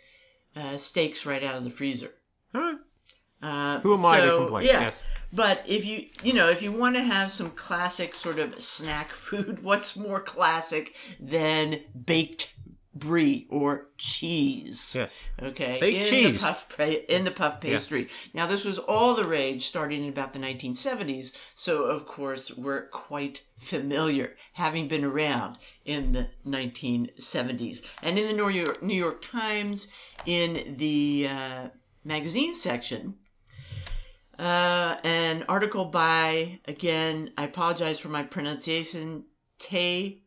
[0.55, 2.13] uh, steaks right out of the freezer.
[3.41, 4.65] Uh, Who am I to complain?
[4.67, 4.81] Yeah.
[4.81, 5.05] Yes.
[5.31, 9.09] But if you, you know, if you want to have some classic sort of snack
[9.09, 12.55] food, what's more classic than baked
[12.93, 14.93] brie or cheese?
[14.97, 15.23] Yes.
[15.41, 16.41] Okay, Baked in cheese.
[16.41, 18.09] the puff in the puff pastry.
[18.33, 22.87] Now this was all the rage starting in about the 1970s, so of course we're
[22.87, 27.85] quite familiar, having been around in the 1970s.
[28.01, 29.87] And in the New York, New York Times,
[30.25, 31.67] in the uh,
[32.03, 33.15] magazine section,
[34.39, 39.25] uh, an article by again, I apologize for my pronunciation,
[39.59, 40.23] Te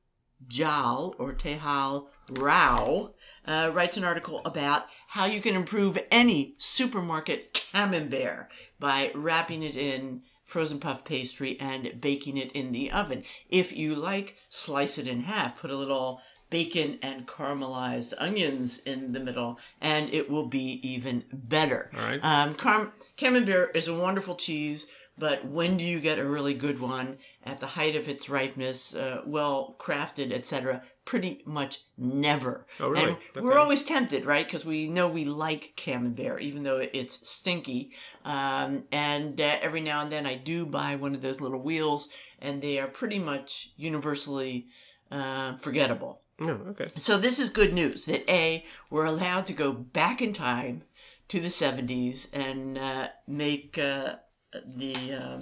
[0.46, 3.14] Jal or Tehal Rao
[3.46, 8.48] uh, writes an article about how you can improve any supermarket camembert
[8.78, 13.22] by wrapping it in frozen puff pastry and baking it in the oven.
[13.48, 16.20] If you like, slice it in half, put a little
[16.52, 21.90] bacon and caramelized onions in the middle, and it will be even better.
[21.96, 22.20] All right.
[22.22, 22.54] Um,
[23.16, 24.86] Camembert is a wonderful cheese,
[25.16, 28.94] but when do you get a really good one at the height of its ripeness,
[28.94, 30.82] uh, well crafted, etc.?
[31.06, 32.66] Pretty much never.
[32.78, 33.16] Oh, really?
[33.34, 34.46] And we're always tempted, right?
[34.46, 37.92] Because we know we like Camembert, even though it's stinky.
[38.24, 42.08] Um, and uh, every now and then I do buy one of those little wheels,
[42.40, 44.68] and they are pretty much universally
[45.10, 46.20] uh, forgettable.
[46.46, 46.60] No.
[46.70, 46.86] Okay.
[46.96, 50.82] So this is good news that A, we're allowed to go back in time
[51.28, 54.16] to the 70s and uh, make uh,
[54.66, 55.38] the um,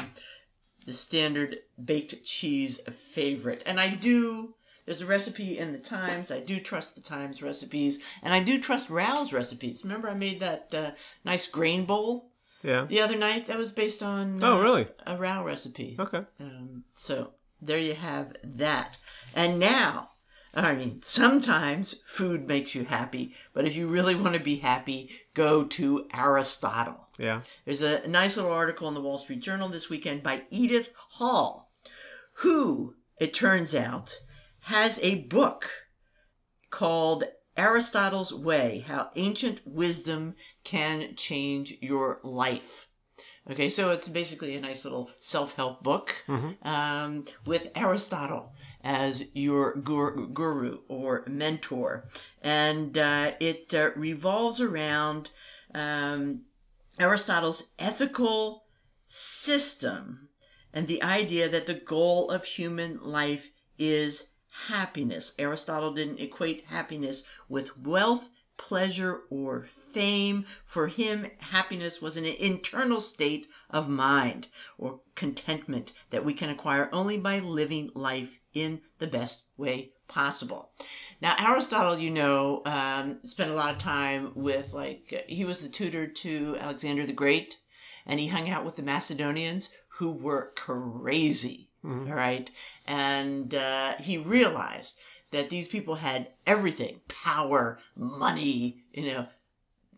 [0.86, 3.62] the standard baked cheese a favorite.
[3.66, 4.54] And I do
[4.86, 6.30] there's a recipe in the Times.
[6.30, 9.84] I do trust the Times recipes, and I do trust Rao's recipes.
[9.84, 10.90] Remember, I made that uh,
[11.24, 12.30] nice grain bowl
[12.62, 12.86] Yeah.
[12.86, 13.46] the other night.
[13.46, 14.88] That was based on Oh, uh, really?
[15.06, 15.96] a Rao recipe.
[15.98, 16.22] Okay.
[16.40, 18.96] Um, so there you have that.
[19.36, 20.08] And now,
[20.54, 25.10] I mean, sometimes food makes you happy, but if you really want to be happy,
[25.34, 27.08] go to Aristotle.
[27.18, 27.42] Yeah.
[27.64, 31.70] There's a nice little article in the Wall Street Journal this weekend by Edith Hall,
[32.34, 34.18] who, it turns out,
[34.62, 35.70] has a book
[36.70, 37.24] called
[37.56, 40.34] Aristotle's Way How Ancient Wisdom
[40.64, 42.88] Can Change Your Life.
[43.50, 46.14] Okay, so it's basically a nice little self help book
[46.62, 52.06] um, with Aristotle as your guru or mentor.
[52.42, 55.30] And uh, it uh, revolves around
[55.74, 56.42] um,
[56.98, 58.64] Aristotle's ethical
[59.06, 60.28] system
[60.72, 64.30] and the idea that the goal of human life is
[64.68, 65.34] happiness.
[65.38, 70.44] Aristotle didn't equate happiness with wealth, pleasure, or fame.
[70.64, 76.88] For him, happiness was an internal state of mind or contentment that we can acquire
[76.92, 80.70] only by living life in the best way possible.
[81.20, 85.68] Now, Aristotle, you know, um, spent a lot of time with, like, he was the
[85.68, 87.58] tutor to Alexander the Great,
[88.06, 91.68] and he hung out with the Macedonians who were crazy.
[91.84, 92.50] All right.
[92.86, 94.98] And uh, he realized
[95.30, 99.26] that these people had everything power, money, you know,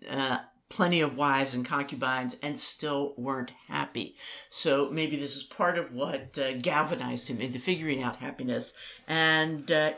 [0.08, 0.38] uh,
[0.72, 4.16] plenty of wives and concubines, and still weren't happy.
[4.48, 8.72] So maybe this is part of what uh, galvanized him into figuring out happiness.
[9.06, 9.92] And uh,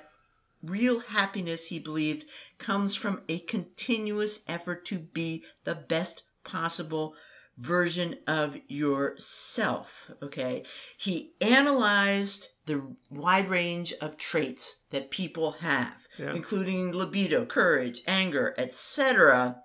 [0.63, 2.25] real happiness, he believed,
[2.59, 7.15] comes from a continuous effort to be the best possible
[7.57, 10.11] version of yourself.
[10.21, 10.65] Okay.
[10.99, 16.35] He analyzed the wide range of traits that people have, Yeah.
[16.35, 19.63] including libido, courage, anger, etc.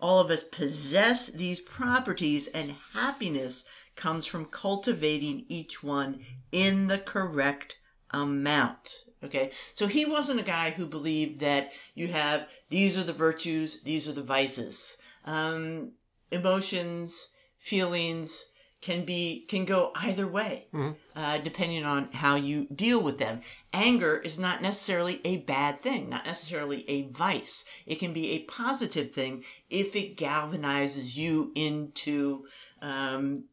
[0.00, 3.64] All of us possess these properties, and happiness
[3.96, 6.20] comes from cultivating each one
[6.52, 7.78] in the correct
[8.10, 9.04] amount.
[9.22, 13.82] Okay, so he wasn't a guy who believed that you have these are the virtues,
[13.82, 14.96] these are the vices.
[15.26, 15.92] Um,
[16.30, 18.49] emotions, feelings
[18.80, 20.66] can be can go either way,
[21.14, 23.40] uh, depending on how you deal with them.
[23.72, 27.64] Anger is not necessarily a bad thing, not necessarily a vice.
[27.86, 32.46] It can be a positive thing if it galvanizes you into
[32.80, 33.44] um,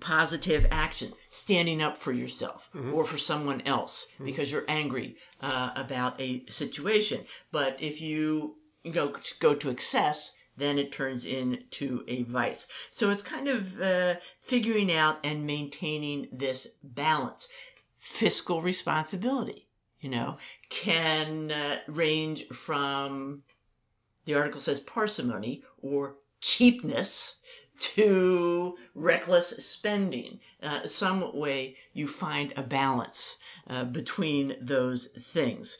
[0.00, 6.20] positive action, standing up for yourself or for someone else because you're angry uh, about
[6.20, 7.20] a situation.
[7.50, 8.56] But if you
[8.92, 12.66] go go to excess, then it turns into a vice.
[12.90, 17.48] So it's kind of uh, figuring out and maintaining this balance.
[17.98, 19.68] Fiscal responsibility,
[20.00, 20.38] you know,
[20.70, 23.42] can uh, range from
[24.24, 27.38] the article says parsimony or cheapness
[27.78, 30.40] to reckless spending.
[30.62, 33.36] Uh, some way you find a balance
[33.68, 35.78] uh, between those things.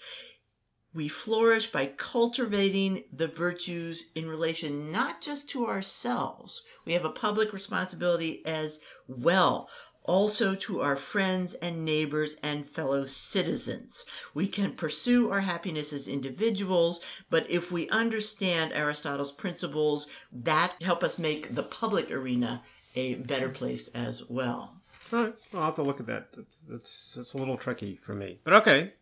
[0.95, 7.11] We flourish by cultivating the virtues in relation not just to ourselves, we have a
[7.11, 9.69] public responsibility as well.
[10.05, 14.07] Also to our friends and neighbors and fellow citizens.
[14.33, 21.05] We can pursue our happiness as individuals, but if we understand Aristotle's principles, that help
[21.05, 22.63] us make the public arena
[22.97, 24.79] a better place as well.
[25.13, 26.29] All right, I'll have to look at that.
[26.69, 28.93] That's that's, a little tricky for me, but okay.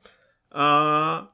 [0.51, 1.27] Uh,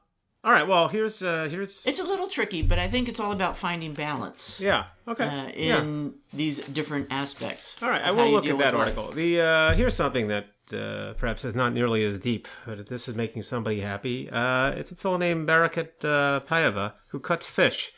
[0.43, 0.67] all right.
[0.67, 3.93] Well, here's uh, here's It's a little tricky, but I think it's all about finding
[3.93, 4.85] balance yeah.
[5.07, 5.25] Okay.
[5.25, 5.81] uh, yeah.
[5.81, 7.81] in these different aspects.
[7.81, 8.97] All right, I will look at that with life.
[8.97, 9.11] article.
[9.11, 13.15] The uh, here's something that uh, perhaps is not nearly as deep, but this is
[13.15, 14.29] making somebody happy.
[14.29, 17.91] Uh, it's a fellow named Baracat uh, Paiva who cuts fish.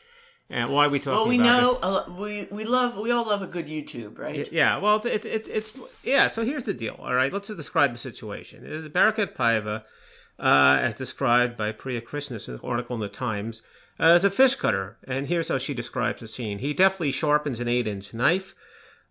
[0.48, 3.26] And why are we talking Well, we about know uh, we we love we all
[3.26, 4.48] love a good YouTube, right?
[4.52, 6.28] Yeah, well, it's, it's it's yeah.
[6.28, 6.96] So here's the deal.
[7.00, 8.64] All right, let's describe the situation.
[8.94, 9.84] Baracat Paiva,
[10.40, 13.62] uh, as described by Priya Krishnas in an article in the Times,
[14.00, 16.60] uh, is a fish cutter, and here's how she describes the scene.
[16.60, 18.54] He deftly sharpens an eight-inch knife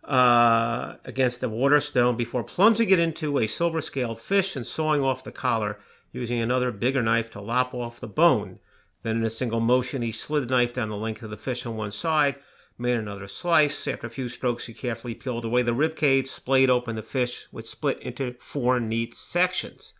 [0.04, 5.02] uh, against the water stone before plunging it into a silver scaled fish and sawing
[5.02, 5.78] off the collar,
[6.12, 8.58] using another bigger knife to lop off the bone.
[9.02, 11.64] Then, in a single motion, he slid the knife down the length of the fish
[11.66, 12.36] on one side,
[12.76, 13.88] made another slice.
[13.88, 17.46] After a few strokes, he carefully peeled away the rib cage, splayed open the fish,
[17.50, 19.94] which split into four neat sections.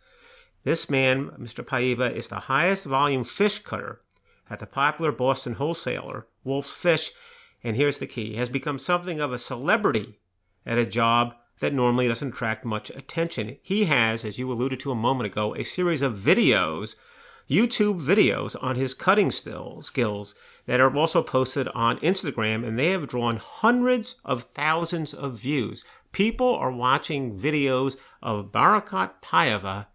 [0.65, 1.63] This man, Mr.
[1.63, 4.01] Paiva, is the highest volume fish cutter
[4.49, 7.11] at the popular Boston wholesaler, Wulf's Fish,
[7.63, 10.17] and here's the key, has become something of a celebrity
[10.65, 13.57] at a job that normally doesn't attract much attention.
[13.61, 16.95] He has, as you alluded to a moment ago, a series of videos,
[17.47, 20.33] YouTube videos on his cutting still skills
[20.65, 25.85] that are also posted on Instagram, and they have drawn hundreds of thousands of views.
[26.11, 29.85] People are watching videos of Baracat Paiva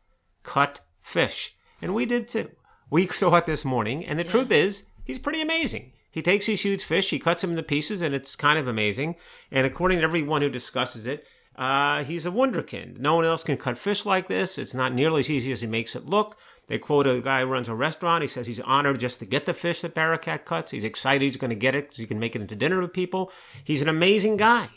[0.42, 1.54] cut fish.
[1.82, 2.50] And we did too.
[2.90, 5.92] We saw it this morning, and the truth is, he's pretty amazing.
[6.10, 9.14] He takes these huge fish, he cuts them into pieces, and it's kind of amazing.
[9.50, 11.26] And according to everyone who discusses it,
[11.56, 12.98] uh, he's a wunderkind.
[12.98, 14.58] No one else can cut fish like this.
[14.58, 16.36] It's not nearly as easy as he makes it look.
[16.66, 18.22] They quote a guy who runs a restaurant.
[18.22, 20.70] He says he's honored just to get the fish that Baracat cuts.
[20.70, 22.92] He's excited he's going to get it so he can make it into dinner with
[22.92, 23.32] people.
[23.64, 24.70] He's an amazing guy.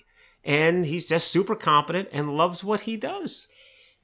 [0.44, 3.48] And he's just super competent and loves what he does.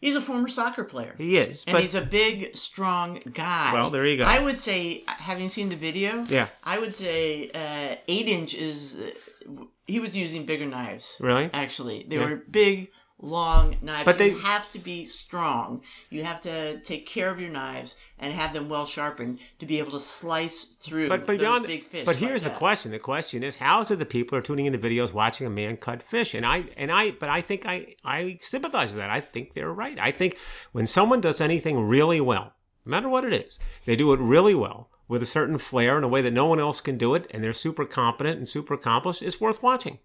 [0.02, 1.16] He's a former soccer player.
[1.18, 1.64] He is.
[1.68, 3.74] and but he's a big, strong guy.
[3.74, 4.24] Well, there you go.
[4.26, 6.48] I would say, having seen the video, Yeah.
[6.64, 8.98] I would say uh, eight inch is.
[8.98, 11.18] Uh, he was using bigger knives.
[11.20, 11.50] Really?
[11.52, 14.06] Actually, they were big, long knives.
[14.06, 15.82] But you they- have to be strong.
[16.10, 19.78] You have to take care of your knives and have them well sharpened to be
[19.80, 22.06] able to slice through But, but those beyond, big fish.
[22.06, 22.58] but like here's the that.
[22.58, 22.92] question.
[22.92, 25.76] The question is, how is it that people are tuning into videos watching a man
[25.78, 26.34] cut fish?
[26.34, 29.10] And I and I, but I think I I sympathize with that.
[29.10, 29.98] I think they're right.
[30.00, 30.38] I think
[30.72, 32.54] when someone does anything really well,
[32.86, 36.04] no matter what it is, they do it really well with a certain flair in
[36.04, 38.76] a way that no one else can do it, and they're super competent and super
[38.76, 39.22] accomplished.
[39.22, 40.00] It's worth watching,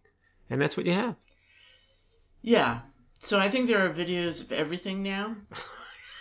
[0.50, 1.14] and that's what you have.
[2.42, 2.80] Yeah.
[3.24, 5.36] So I think there are videos of everything now.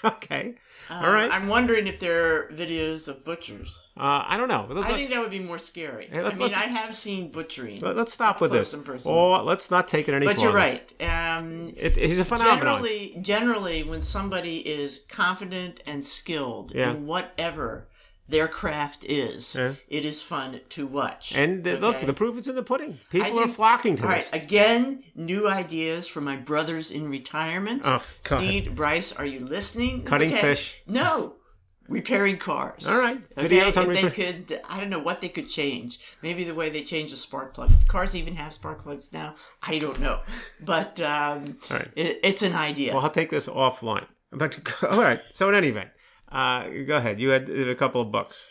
[0.05, 0.55] Okay,
[0.89, 1.31] Uh, all right.
[1.31, 3.87] I'm wondering if there are videos of butchers.
[3.95, 4.67] Uh, I don't know.
[4.69, 6.07] Let- I think that would be more scary.
[6.11, 7.79] Hey, let's- I mean, let's- I have seen butchering.
[7.79, 8.75] let- let's stop with this.
[9.05, 10.91] Oh, let's not take it any but you're right.
[11.01, 12.57] Um, It, it's a phenomenon.
[12.57, 16.91] generally, generally, when somebody is confident and skilled Yeah.
[16.91, 17.87] in whatever
[18.27, 19.73] their craft is, Yeah.
[19.89, 21.35] it is fun to watch.
[21.35, 22.97] And uh, look, the proof is in the pudding.
[23.09, 24.31] People I are flocking to All this.
[24.31, 27.81] right, again, new ideas from my brothers in retirement.
[27.85, 28.03] Oh.
[28.23, 30.03] Steve, Bryce, are you listening?
[30.03, 30.81] Cutting fish.
[30.87, 31.35] No,
[31.89, 32.87] repairing cars.
[32.87, 35.99] All right, Okay, videos on they could, I don't know what they could change.
[36.21, 37.71] Maybe the way they change the spark plug.
[37.89, 39.35] Cars even have spark plugs now.
[39.61, 40.21] I don't know,
[40.61, 41.89] but um, All right.
[41.97, 42.93] it, it's an idea.
[42.93, 44.05] Well, I'll take this offline.
[44.31, 44.59] But
[44.89, 45.19] all right.
[45.33, 45.89] So in any event,
[46.33, 47.19] uh, go ahead.
[47.19, 48.49] You had a couple of books.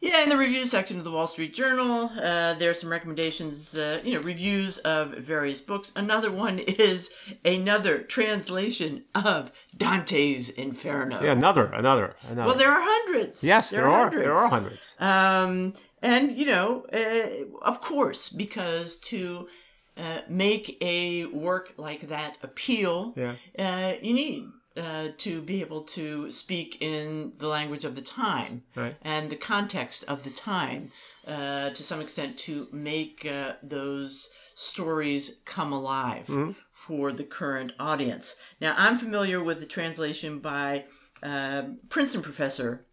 [0.00, 3.76] Yeah, in the review section of the Wall Street Journal, uh, there are some recommendations,
[3.78, 5.90] uh, you know, reviews of various books.
[5.96, 7.10] Another one is
[7.46, 11.22] another translation of Dante's Inferno.
[11.22, 12.46] Yeah, another, another, another.
[12.46, 13.42] Well, there are hundreds.
[13.42, 14.10] yes, there, are.
[14.10, 14.94] There are hundreds.
[15.00, 19.48] Um, and you know, uh, of course, because to
[19.96, 23.34] uh, make a work like that appeal, Yeah.
[23.58, 24.44] uh, you need
[24.76, 28.96] uh, to be able to speak in the language of the time Right.
[29.02, 30.90] and the context of the time
[31.26, 36.28] uh, to some extent to make uh, those stories come alive
[36.72, 38.36] for the current audience.
[38.60, 40.84] Now, I'm familiar with the translation by
[41.22, 42.86] uh, Princeton professor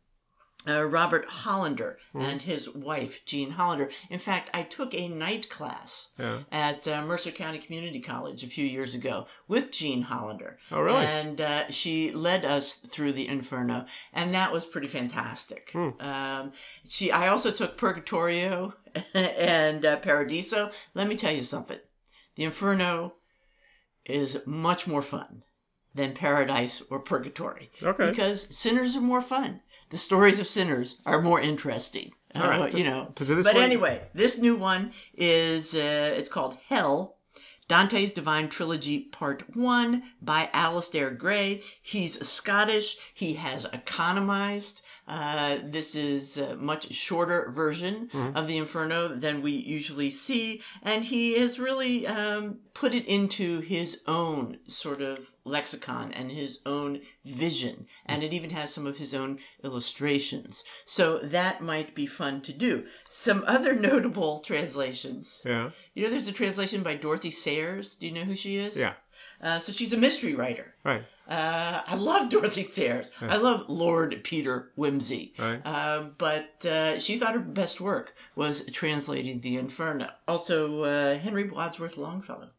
[0.68, 3.90] uh, Robert Hollander and his wife, Jean Hollander.
[4.10, 6.40] In fact, I took a night class Yeah.
[6.52, 10.58] at uh, Mercer County Community College a few years ago with Jean Hollander.
[10.72, 11.06] Oh, really?
[11.06, 15.70] And uh, she led us through the Inferno, and that was pretty fantastic.
[15.74, 15.90] Hmm.
[16.00, 16.52] Um,
[16.88, 18.74] she, I also took Purgatorio
[19.14, 20.70] and uh, Paradiso.
[20.94, 21.80] Let me tell you something:
[22.36, 23.16] the Inferno
[24.06, 25.44] is much more fun
[25.96, 27.70] than Paradise or Purgatory.
[27.82, 28.10] Okay.
[28.10, 29.62] Because sinners are more fun.
[29.94, 32.14] The stories of sinners are more interesting.
[32.34, 32.74] Uh, right.
[32.74, 33.14] You know.
[33.16, 37.18] This but anyway, this new one is uh, it's called Hell.
[37.74, 41.64] Dante's Divine Trilogy Part 1 by Alasdair Gray.
[41.82, 42.98] He's Scottish.
[43.16, 44.84] He has economized.
[45.08, 48.38] Uh, this is a much shorter version Mm-hmm.
[48.38, 53.60] of the Inferno than we usually see, and he has really um, put it into
[53.62, 58.98] his own sort of lexicon and his own vision, and it even has some of
[58.98, 60.64] his own illustrations.
[60.86, 62.86] So that might be fun to do.
[63.08, 65.42] Some other notable translations.
[65.46, 65.72] Yeah.
[65.96, 67.63] You know, there's a translation by Dorothy Sayers.
[68.00, 68.80] Do you know who she is?
[68.80, 68.94] Yeah.
[69.42, 70.74] Uh, so she's a mystery writer.
[70.84, 71.04] Right.
[71.28, 73.12] Uh, I love Dorothy Sayers.
[73.22, 75.38] I love Lord Peter Wimsey.
[75.38, 75.66] Right.
[75.66, 80.10] Um, but uh, she thought her best work was translating the Inferno.
[80.28, 82.50] Also, uh, Henry Wadsworth Longfellow,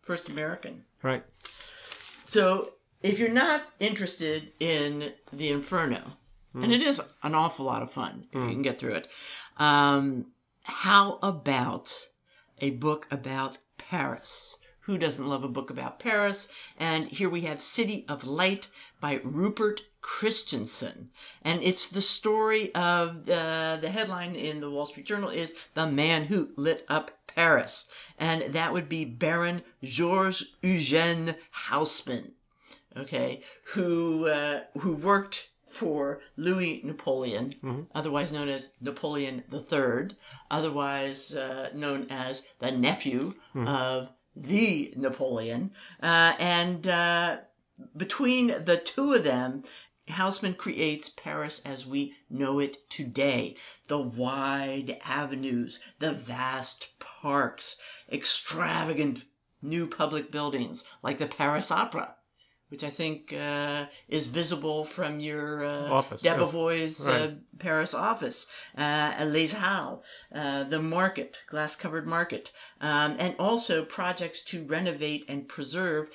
[0.00, 0.84] first American.
[1.02, 1.24] Right.
[2.26, 6.02] So, if you're not interested in the Inferno,
[6.54, 9.08] and it is an awful lot of fun if you can get through it,
[9.58, 10.26] um,
[10.64, 12.06] how about
[12.60, 13.58] a book about
[13.92, 14.56] Paris?
[14.86, 16.48] Who doesn't love a book about Paris?
[16.78, 18.68] And here we have City of Light
[19.02, 21.10] by Rupert Christiansen.
[21.42, 25.86] And it's the story of uh, the headline in the Wall Street Journal is The
[25.86, 27.84] Man Who Lit Up Paris.
[28.18, 31.36] And that would be Baron Georges Eugène
[31.68, 32.32] Haussmann
[32.96, 33.40] okay,
[33.74, 40.16] who uh, who worked for Louis Napoleon, otherwise known as Napoleon III,
[40.50, 47.38] otherwise uh, known as the nephew of the Napoleon, uh, and uh,
[47.96, 49.62] between the two of them.
[50.08, 53.54] Haussmann creates Paris as we know it today.
[53.86, 57.76] The wide avenues, the vast parks,
[58.10, 59.24] extravagant
[59.62, 62.16] new public buildings like the Paris Opera,
[62.72, 66.40] which I think uh, is visible from your uh, Office, yes.
[66.40, 68.46] Debevoise uh, Paris office,
[68.78, 70.02] uh, Les Halles,
[70.34, 76.08] uh, the market, glass covered market, um, and also projects to renovate and preserve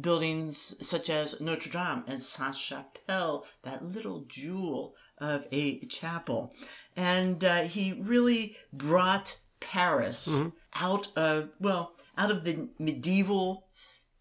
[0.00, 6.54] buildings such as Notre Dame and Sainte Chapelle, that little jewel of a chapel.
[6.96, 10.40] And uh, he really brought Paris
[10.74, 13.67] out of, well, out of the medieval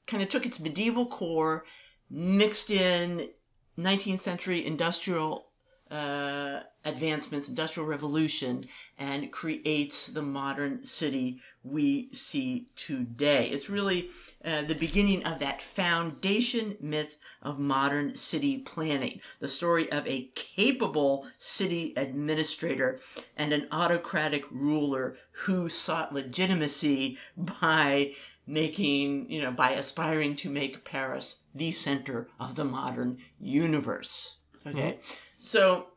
[0.07, 1.65] kind of took its medieval core,
[2.09, 3.29] mixed in
[3.77, 5.47] 19th century industrial
[5.91, 8.61] uh, advancements, industrial revolution,
[8.97, 13.47] and creates the modern city we see today.
[13.47, 14.09] It's really
[14.43, 19.21] uh, the beginning of that foundation myth of modern city planning.
[19.39, 22.99] The story of a capable city administrator
[23.35, 28.13] and an autocratic ruler who sought legitimacy by
[28.47, 34.37] making, you know, by aspiring to make Paris the center of the modern universe.
[34.65, 34.99] Okay.
[35.37, 35.87] So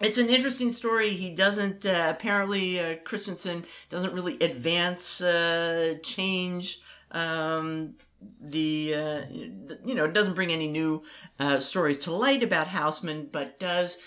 [0.00, 1.10] it's an interesting story.
[1.10, 6.80] He doesn't, uh, apparently, uh, Christiansen doesn't really advance, uh, change,
[7.12, 7.94] um,
[8.40, 9.20] the, uh,
[9.84, 11.02] you know, it doesn't bring any new,
[11.38, 13.98] uh, stories to light about Haussmann, but does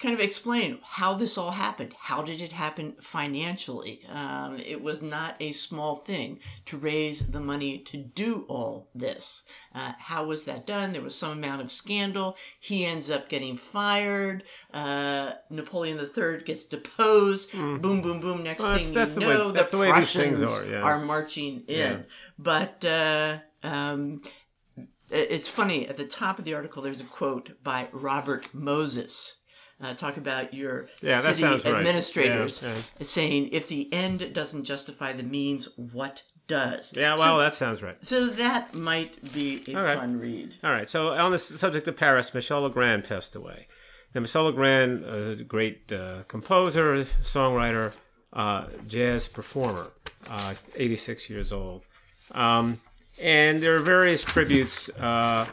[0.00, 1.94] kind of explain how this all happened.
[1.98, 4.00] How did it happen financially?
[4.08, 9.44] Um, it was not a small thing to raise the money to do all this.
[9.74, 10.92] Uh, how was that done?
[10.92, 12.36] There was some amount of scandal.
[12.58, 14.44] He ends up getting fired.
[14.72, 17.52] Uh, Napoleon III gets deposed.
[17.52, 18.42] Boom, boom, boom.
[18.42, 20.68] Next Well, thing that's you the way- know, that's the the way these things Prussians
[20.68, 20.82] are, yeah.
[20.82, 21.76] are marching in.
[21.78, 21.98] Yeah.
[22.38, 24.22] But uh, um,
[25.10, 29.39] it's funny at the top of the article there's a quote by robert moses
[29.82, 31.74] uh, talk about your Yeah, city sounds right.
[31.76, 37.54] administrators Yeah, saying if the end doesn't justify the means what does Yeah, well, that
[37.54, 37.96] sounds right.
[38.04, 40.88] so that might be a fun read All right.
[40.88, 43.68] So on the subject of Paris, Michel Legrand passed away.
[44.14, 47.96] Now, Michel Legrand, a great uh, composer, songwriter,
[48.32, 49.86] uh, jazz performer,
[50.28, 51.84] uh, 86 years old.
[52.32, 52.78] Um,
[53.20, 55.46] and there are various tributes uh,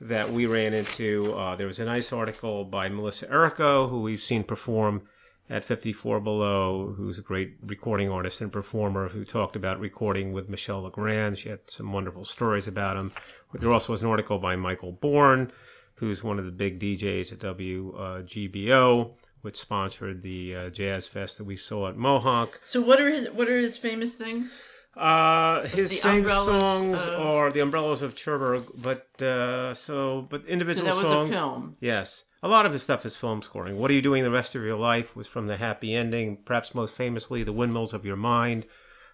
[0.00, 1.34] that we ran into.
[1.34, 5.02] Uh, there was a nice article by Melissa Errico, who we've seen perform
[5.48, 10.48] at 54 Below, who's a great recording artist and performer who talked about recording with
[10.48, 11.38] Michel Legrand.
[11.38, 13.12] She had some wonderful stories about him.
[13.52, 15.50] There also was an article by Michael Bourne,
[15.96, 21.44] who's one of the big DJs at WBGO, which sponsored the uh, Jazz Fest that
[21.44, 22.60] we saw at Mohawk.
[22.64, 24.62] so what are his what are his famous things
[24.96, 30.86] Uh, his Umbrellas songs are the Umbrellas of Cherbourg, but uh, so but so individual
[30.86, 31.30] that was songs.
[31.30, 32.24] a film Yes.
[32.42, 33.76] A lot of his stuff is film scoring.
[33.76, 36.74] What Are You Doing the Rest of Your Life was from The Happy Ending, perhaps
[36.74, 38.64] most famously The Windmills of Your Mind,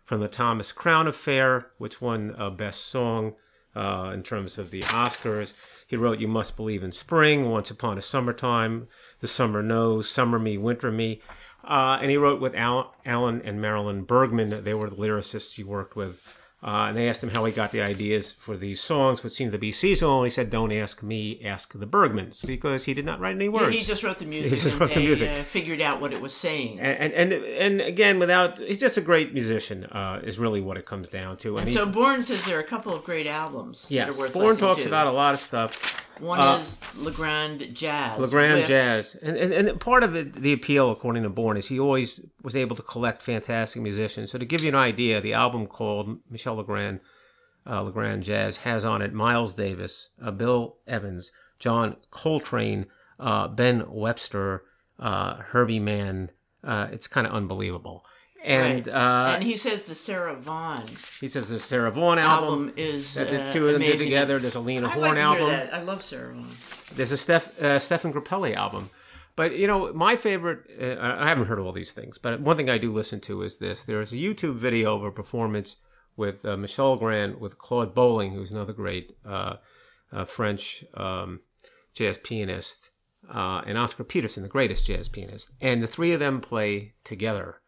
[0.05, 3.35] from the Thomas Crown Affair, which won uh, Best Song
[3.75, 5.55] uh, in terms of the Oscars.
[5.89, 8.87] He wrote You Must Believe in Spring, Once Upon a Summertime,
[9.21, 11.21] The Summer Knows, Summer Me, Winter Me.
[11.67, 14.63] Uh, and he wrote with Al- Alan and Marilyn Bergman.
[14.65, 16.41] They were the lyricists he worked with.
[16.63, 19.53] Uh, and they asked him how he got the ideas for these songs, which seemed
[19.53, 20.21] to be seasonal.
[20.21, 23.49] And he said, "Don't ask me, ask the Bergmans," because he did not write any
[23.49, 23.75] words.
[23.75, 25.31] he just wrote the music He just and wrote the they, music.
[25.31, 28.97] Uh, figured out what it was saying and, and and and again, without he's just
[28.97, 29.85] a great musician.
[29.85, 31.59] Uh, is really what it comes down to.
[31.59, 34.21] and he- so Bourne says there are a couple of great albums that yes, are
[34.23, 34.89] worth Bourne talks to.
[34.89, 36.03] about a lot of stuff.
[36.21, 38.19] One Uh, is Legrand Jazz.
[38.19, 41.69] Legrand with- Jazz, and, and and part of it, the appeal, according to Bourne, is
[41.69, 44.31] he always was able to collect fantastic musicians.
[44.31, 47.01] So to give you an idea, the album called Michel Legrand,
[47.69, 52.87] uh, Legrand Jazz has on it Miles Davis, uh, Bill Evans, John Coltrane,
[53.21, 54.63] uh, Ben Webster,
[54.99, 56.31] uh, Herbie Mann.
[56.65, 58.05] Uh, it's kind of unbelievable.
[58.47, 58.95] And Right.
[58.95, 60.85] uh, and he says the Sarah Vaughan
[61.21, 62.69] he says the Sarah Vaughan album.
[62.69, 64.39] album is that the uh, two of them did together.
[64.39, 65.69] There's a Lena I Horne like album.
[65.73, 66.57] I love Sarah Vaughan.
[66.95, 68.91] There's a Steph, uh, Stephen Grappelli album.
[69.35, 72.57] But, you know, my favorite, uh, I haven't heard of all these things, but one
[72.57, 73.83] thing I do listen to is this.
[73.85, 75.77] There's a YouTube video of a performance
[76.17, 79.57] with uh, Michel Legrand with Claude Bolling, who's another great uh,
[80.11, 81.41] uh, French um,
[81.93, 82.93] jazz pianist,
[83.29, 85.51] uh, and Oscar Peterson, the greatest jazz pianist.
[85.61, 87.61] And the three of them play together.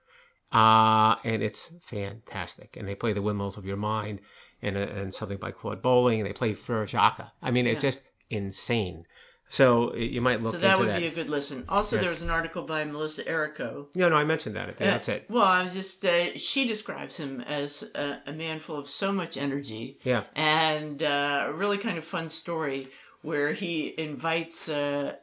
[0.52, 2.76] Uh, and it's fantastic.
[2.76, 4.20] And they play The Windmills of Your Mind
[4.62, 7.32] and, uh, and something by Claude Bolling, and they play Jacques.
[7.42, 9.04] I mean, it's just insane.
[9.50, 10.54] So uh, you might look.
[10.54, 11.00] So that would that.
[11.00, 11.64] be a good listen.
[11.68, 13.86] Also, there was an article by Melissa Errico.
[13.96, 15.24] no, no, I mentioned that at the outset.
[15.30, 19.36] Well, I'm just uh, she describes him as a, a man full of so much
[19.36, 19.98] energy.
[20.04, 20.24] Yeah.
[20.36, 22.88] and uh, a really kind of fun story
[23.22, 25.14] where he invites uh,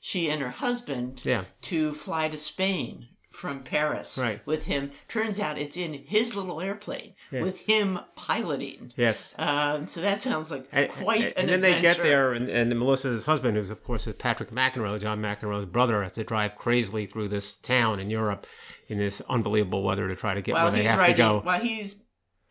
[0.00, 1.44] she and her husband Yeah.
[1.62, 4.40] to fly to Spain from Paris Right.
[4.46, 4.92] with him.
[5.08, 8.92] Turns out it's in his little airplane with him piloting.
[8.96, 9.34] Yes.
[9.38, 12.48] Um, so that sounds like And, quite and, an and then they get there, and,
[12.48, 16.56] and Melissa's husband, who's of course is Patrick McEnroe, John McEnroe's brother, has to drive
[16.56, 18.46] crazily through this town in Europe
[18.88, 21.40] in this unbelievable weather to try to get while where they have writing, to go.
[21.42, 22.02] while he's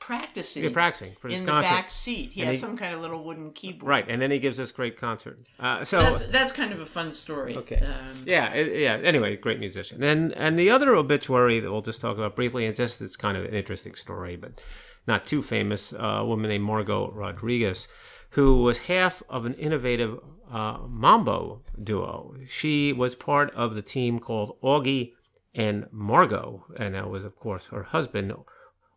[0.06, 1.46] practicing, They're practicing for in concert.
[1.70, 2.34] the back seat.
[2.34, 3.90] He And has he- some kind of little wooden keyboard.
[3.90, 5.40] Right, and then he gives this great concert.
[5.60, 7.56] Uh, so That's that's kind of a fun story.
[7.58, 7.78] Okay.
[7.78, 8.96] Um, Yeah, it- yeah.
[9.12, 10.04] Anyway, great musician.
[10.04, 13.38] And and the other obituary that we'll just talk about briefly, and just it's kind
[13.38, 14.62] of an interesting story, but
[15.08, 15.94] not too famous.
[15.94, 17.88] Uh, a woman named Margo Rodriguez,
[18.32, 20.20] who was half of an innovative
[20.52, 22.36] uh, mambo duo.
[22.48, 25.14] She was part of the team called Augie
[25.56, 28.34] and Margo, and that was of course her husband,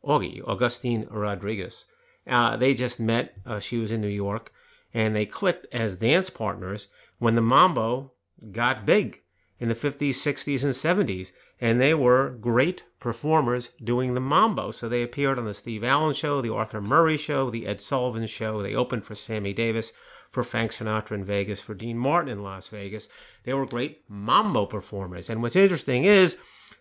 [0.06, 1.88] Augie Augustine Rodriguez.
[2.26, 3.34] Uh, they just met.
[3.44, 4.52] Uh, she was in New York,
[4.92, 6.88] and they clicked as dance partners
[7.18, 8.12] when the mambo
[8.52, 9.22] got big
[9.58, 11.32] in the 50s, 60s, and 70s.
[11.60, 14.70] And they were great performers doing the mambo.
[14.70, 18.26] So they appeared on the Steve Allen Show, the Arthur Murray Show, the Ed Sullivan
[18.26, 18.62] Show.
[18.62, 19.92] They opened for Sammy Davis,
[20.30, 23.08] for Frank Sinatra in Vegas, for Dean Martin in Las Vegas.
[23.44, 25.30] They were great mambo performers.
[25.30, 26.36] And what's interesting is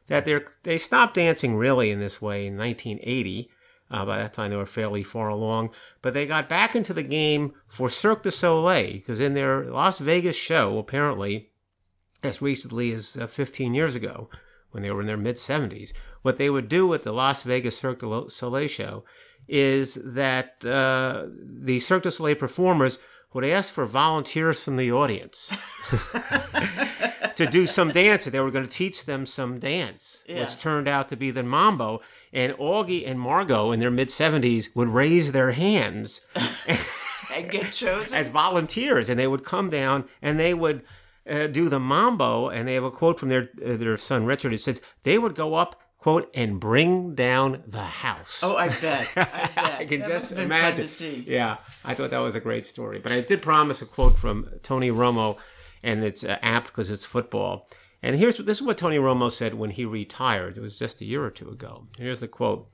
[0.07, 3.49] that they they stopped dancing really in this way in 1980.
[3.91, 5.69] Uh, by that time, they were fairly far along.
[6.01, 9.99] But they got back into the game for Cirque du Soleil because in their Las
[9.99, 11.51] Vegas show, apparently,
[12.23, 14.29] as recently as uh, 15 years ago
[14.71, 15.93] when they were in their mid 70s.
[16.21, 19.05] What they would do with the Las Vegas Cirque du Soleil show
[19.47, 22.97] is that uh, the Cirque du Soleil performers
[23.33, 25.55] would ask for volunteers from the audience
[27.35, 28.25] to do some dance.
[28.25, 30.41] They were going to teach them some dance, Yeah.
[30.41, 32.01] which turned out to be the mambo.
[32.33, 36.25] And Augie and Margo in their mid 70s would raise their hands
[37.35, 38.17] And get chosen.
[38.17, 40.83] as volunteers, and they would come down and they would
[41.29, 42.49] uh, do the mambo.
[42.49, 44.53] And they have a quote from their uh, their son Richard.
[44.53, 48.41] It says they would go up quote and bring down the house.
[48.45, 49.11] oh, I bet.
[49.17, 49.23] I
[49.55, 49.57] bet.
[49.79, 50.75] I can that just must have been imagine.
[50.77, 51.23] fun to see.
[51.27, 52.99] Yeah, I thought that was a great story.
[52.99, 55.37] But I did promise a quote from Tony Romo,
[55.85, 57.69] and it's apt because it's football.
[58.01, 60.57] And here's this is what Tony Romo said when he retired.
[60.57, 61.87] It was just a year or two ago.
[61.97, 62.69] Here's the quote.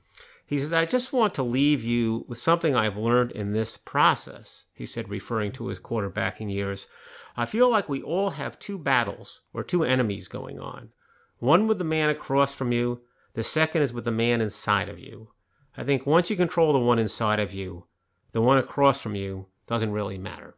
[0.46, 4.66] He says, I just want to leave you with something I've learned in this process,
[4.74, 6.88] he said, referring to his quarterbacking years.
[7.36, 10.90] I feel like we all have two battles or two enemies going on.
[11.38, 13.02] One with the man across from you,
[13.34, 15.28] the second is with the man inside of you.
[15.76, 17.86] I think once you control the one inside of you,
[18.32, 20.56] the one across from you doesn't really matter.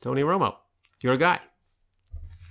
[0.00, 0.56] Tony Romo,
[1.00, 1.40] you're a guy.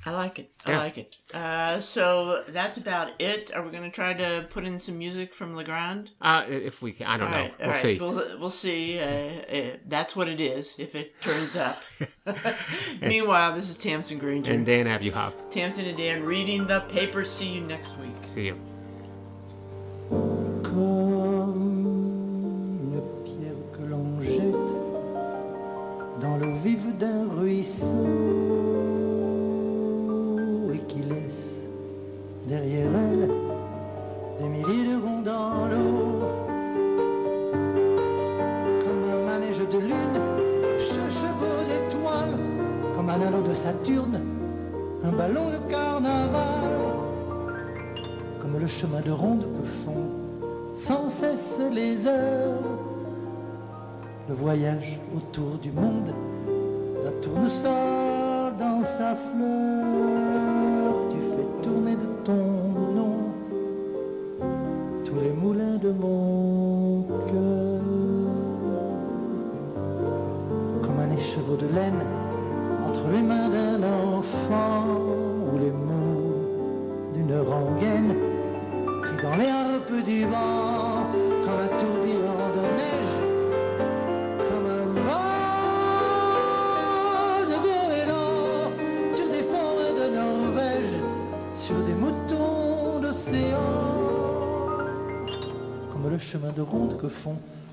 [0.06, 0.52] I like it.
[0.66, 0.78] I Yeah.
[0.78, 1.18] like it.
[1.34, 3.54] Uh, so that's about it.
[3.54, 6.12] Are we going to try to put in some music from Legrand?
[6.22, 7.42] Uh, if we can, I don't All know.
[7.42, 7.76] right, we'll right.
[7.76, 8.00] see.
[8.00, 8.98] We'll, we'll see.
[8.98, 11.84] Uh, uh, that's what it is if it turns up.
[13.02, 14.54] Meanwhile, this is Tamsen Granger.
[14.54, 15.34] And Dan Abuhoff.
[15.52, 17.26] Tamsen and Dan reading the paper.
[17.26, 18.16] See you next week.
[18.22, 18.79] See you.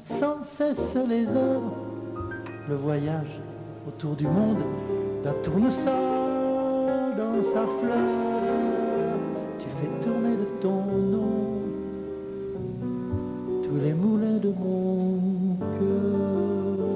[0.05, 1.73] Sans cesse les heures
[2.69, 3.41] le voyage
[3.87, 4.63] autour du monde
[5.23, 5.93] d'un tournesol
[7.17, 9.19] dans sa fleur.
[9.59, 11.63] Tu fais tourner de ton nom
[13.63, 16.87] tous les moulins de mon cœur.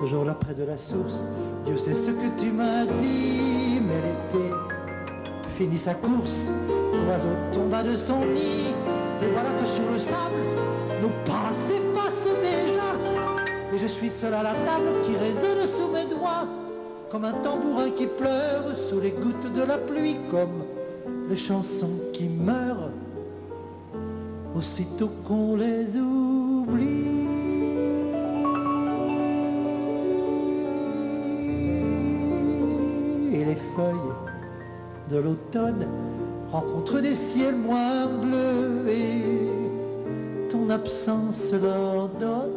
[0.00, 1.24] Ce jour-là, près de la source,
[1.66, 4.54] Dieu sait ce que tu m'as dit, mais l'été
[5.56, 6.52] finit sa course,
[7.04, 8.72] l'oiseau tomba de son nid,
[9.20, 10.44] et voilà que sur le sable,
[11.00, 12.90] nos pas s'effacent déjà.
[13.74, 16.46] Et je suis seul à la table qui résonne sous mes doigts,
[17.10, 20.64] comme un tambourin qui pleure sous les gouttes de la pluie, comme
[21.28, 22.90] les chansons qui meurent
[24.56, 27.18] aussitôt qu'on les oublie.
[33.32, 34.14] Et les feuilles
[35.10, 35.86] de l'automne
[36.50, 38.90] rencontrent des ciels moins bleus
[40.70, 42.52] absence leur donne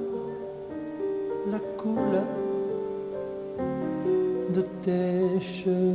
[1.51, 2.23] la couleur
[4.53, 5.90] de tes cheveux.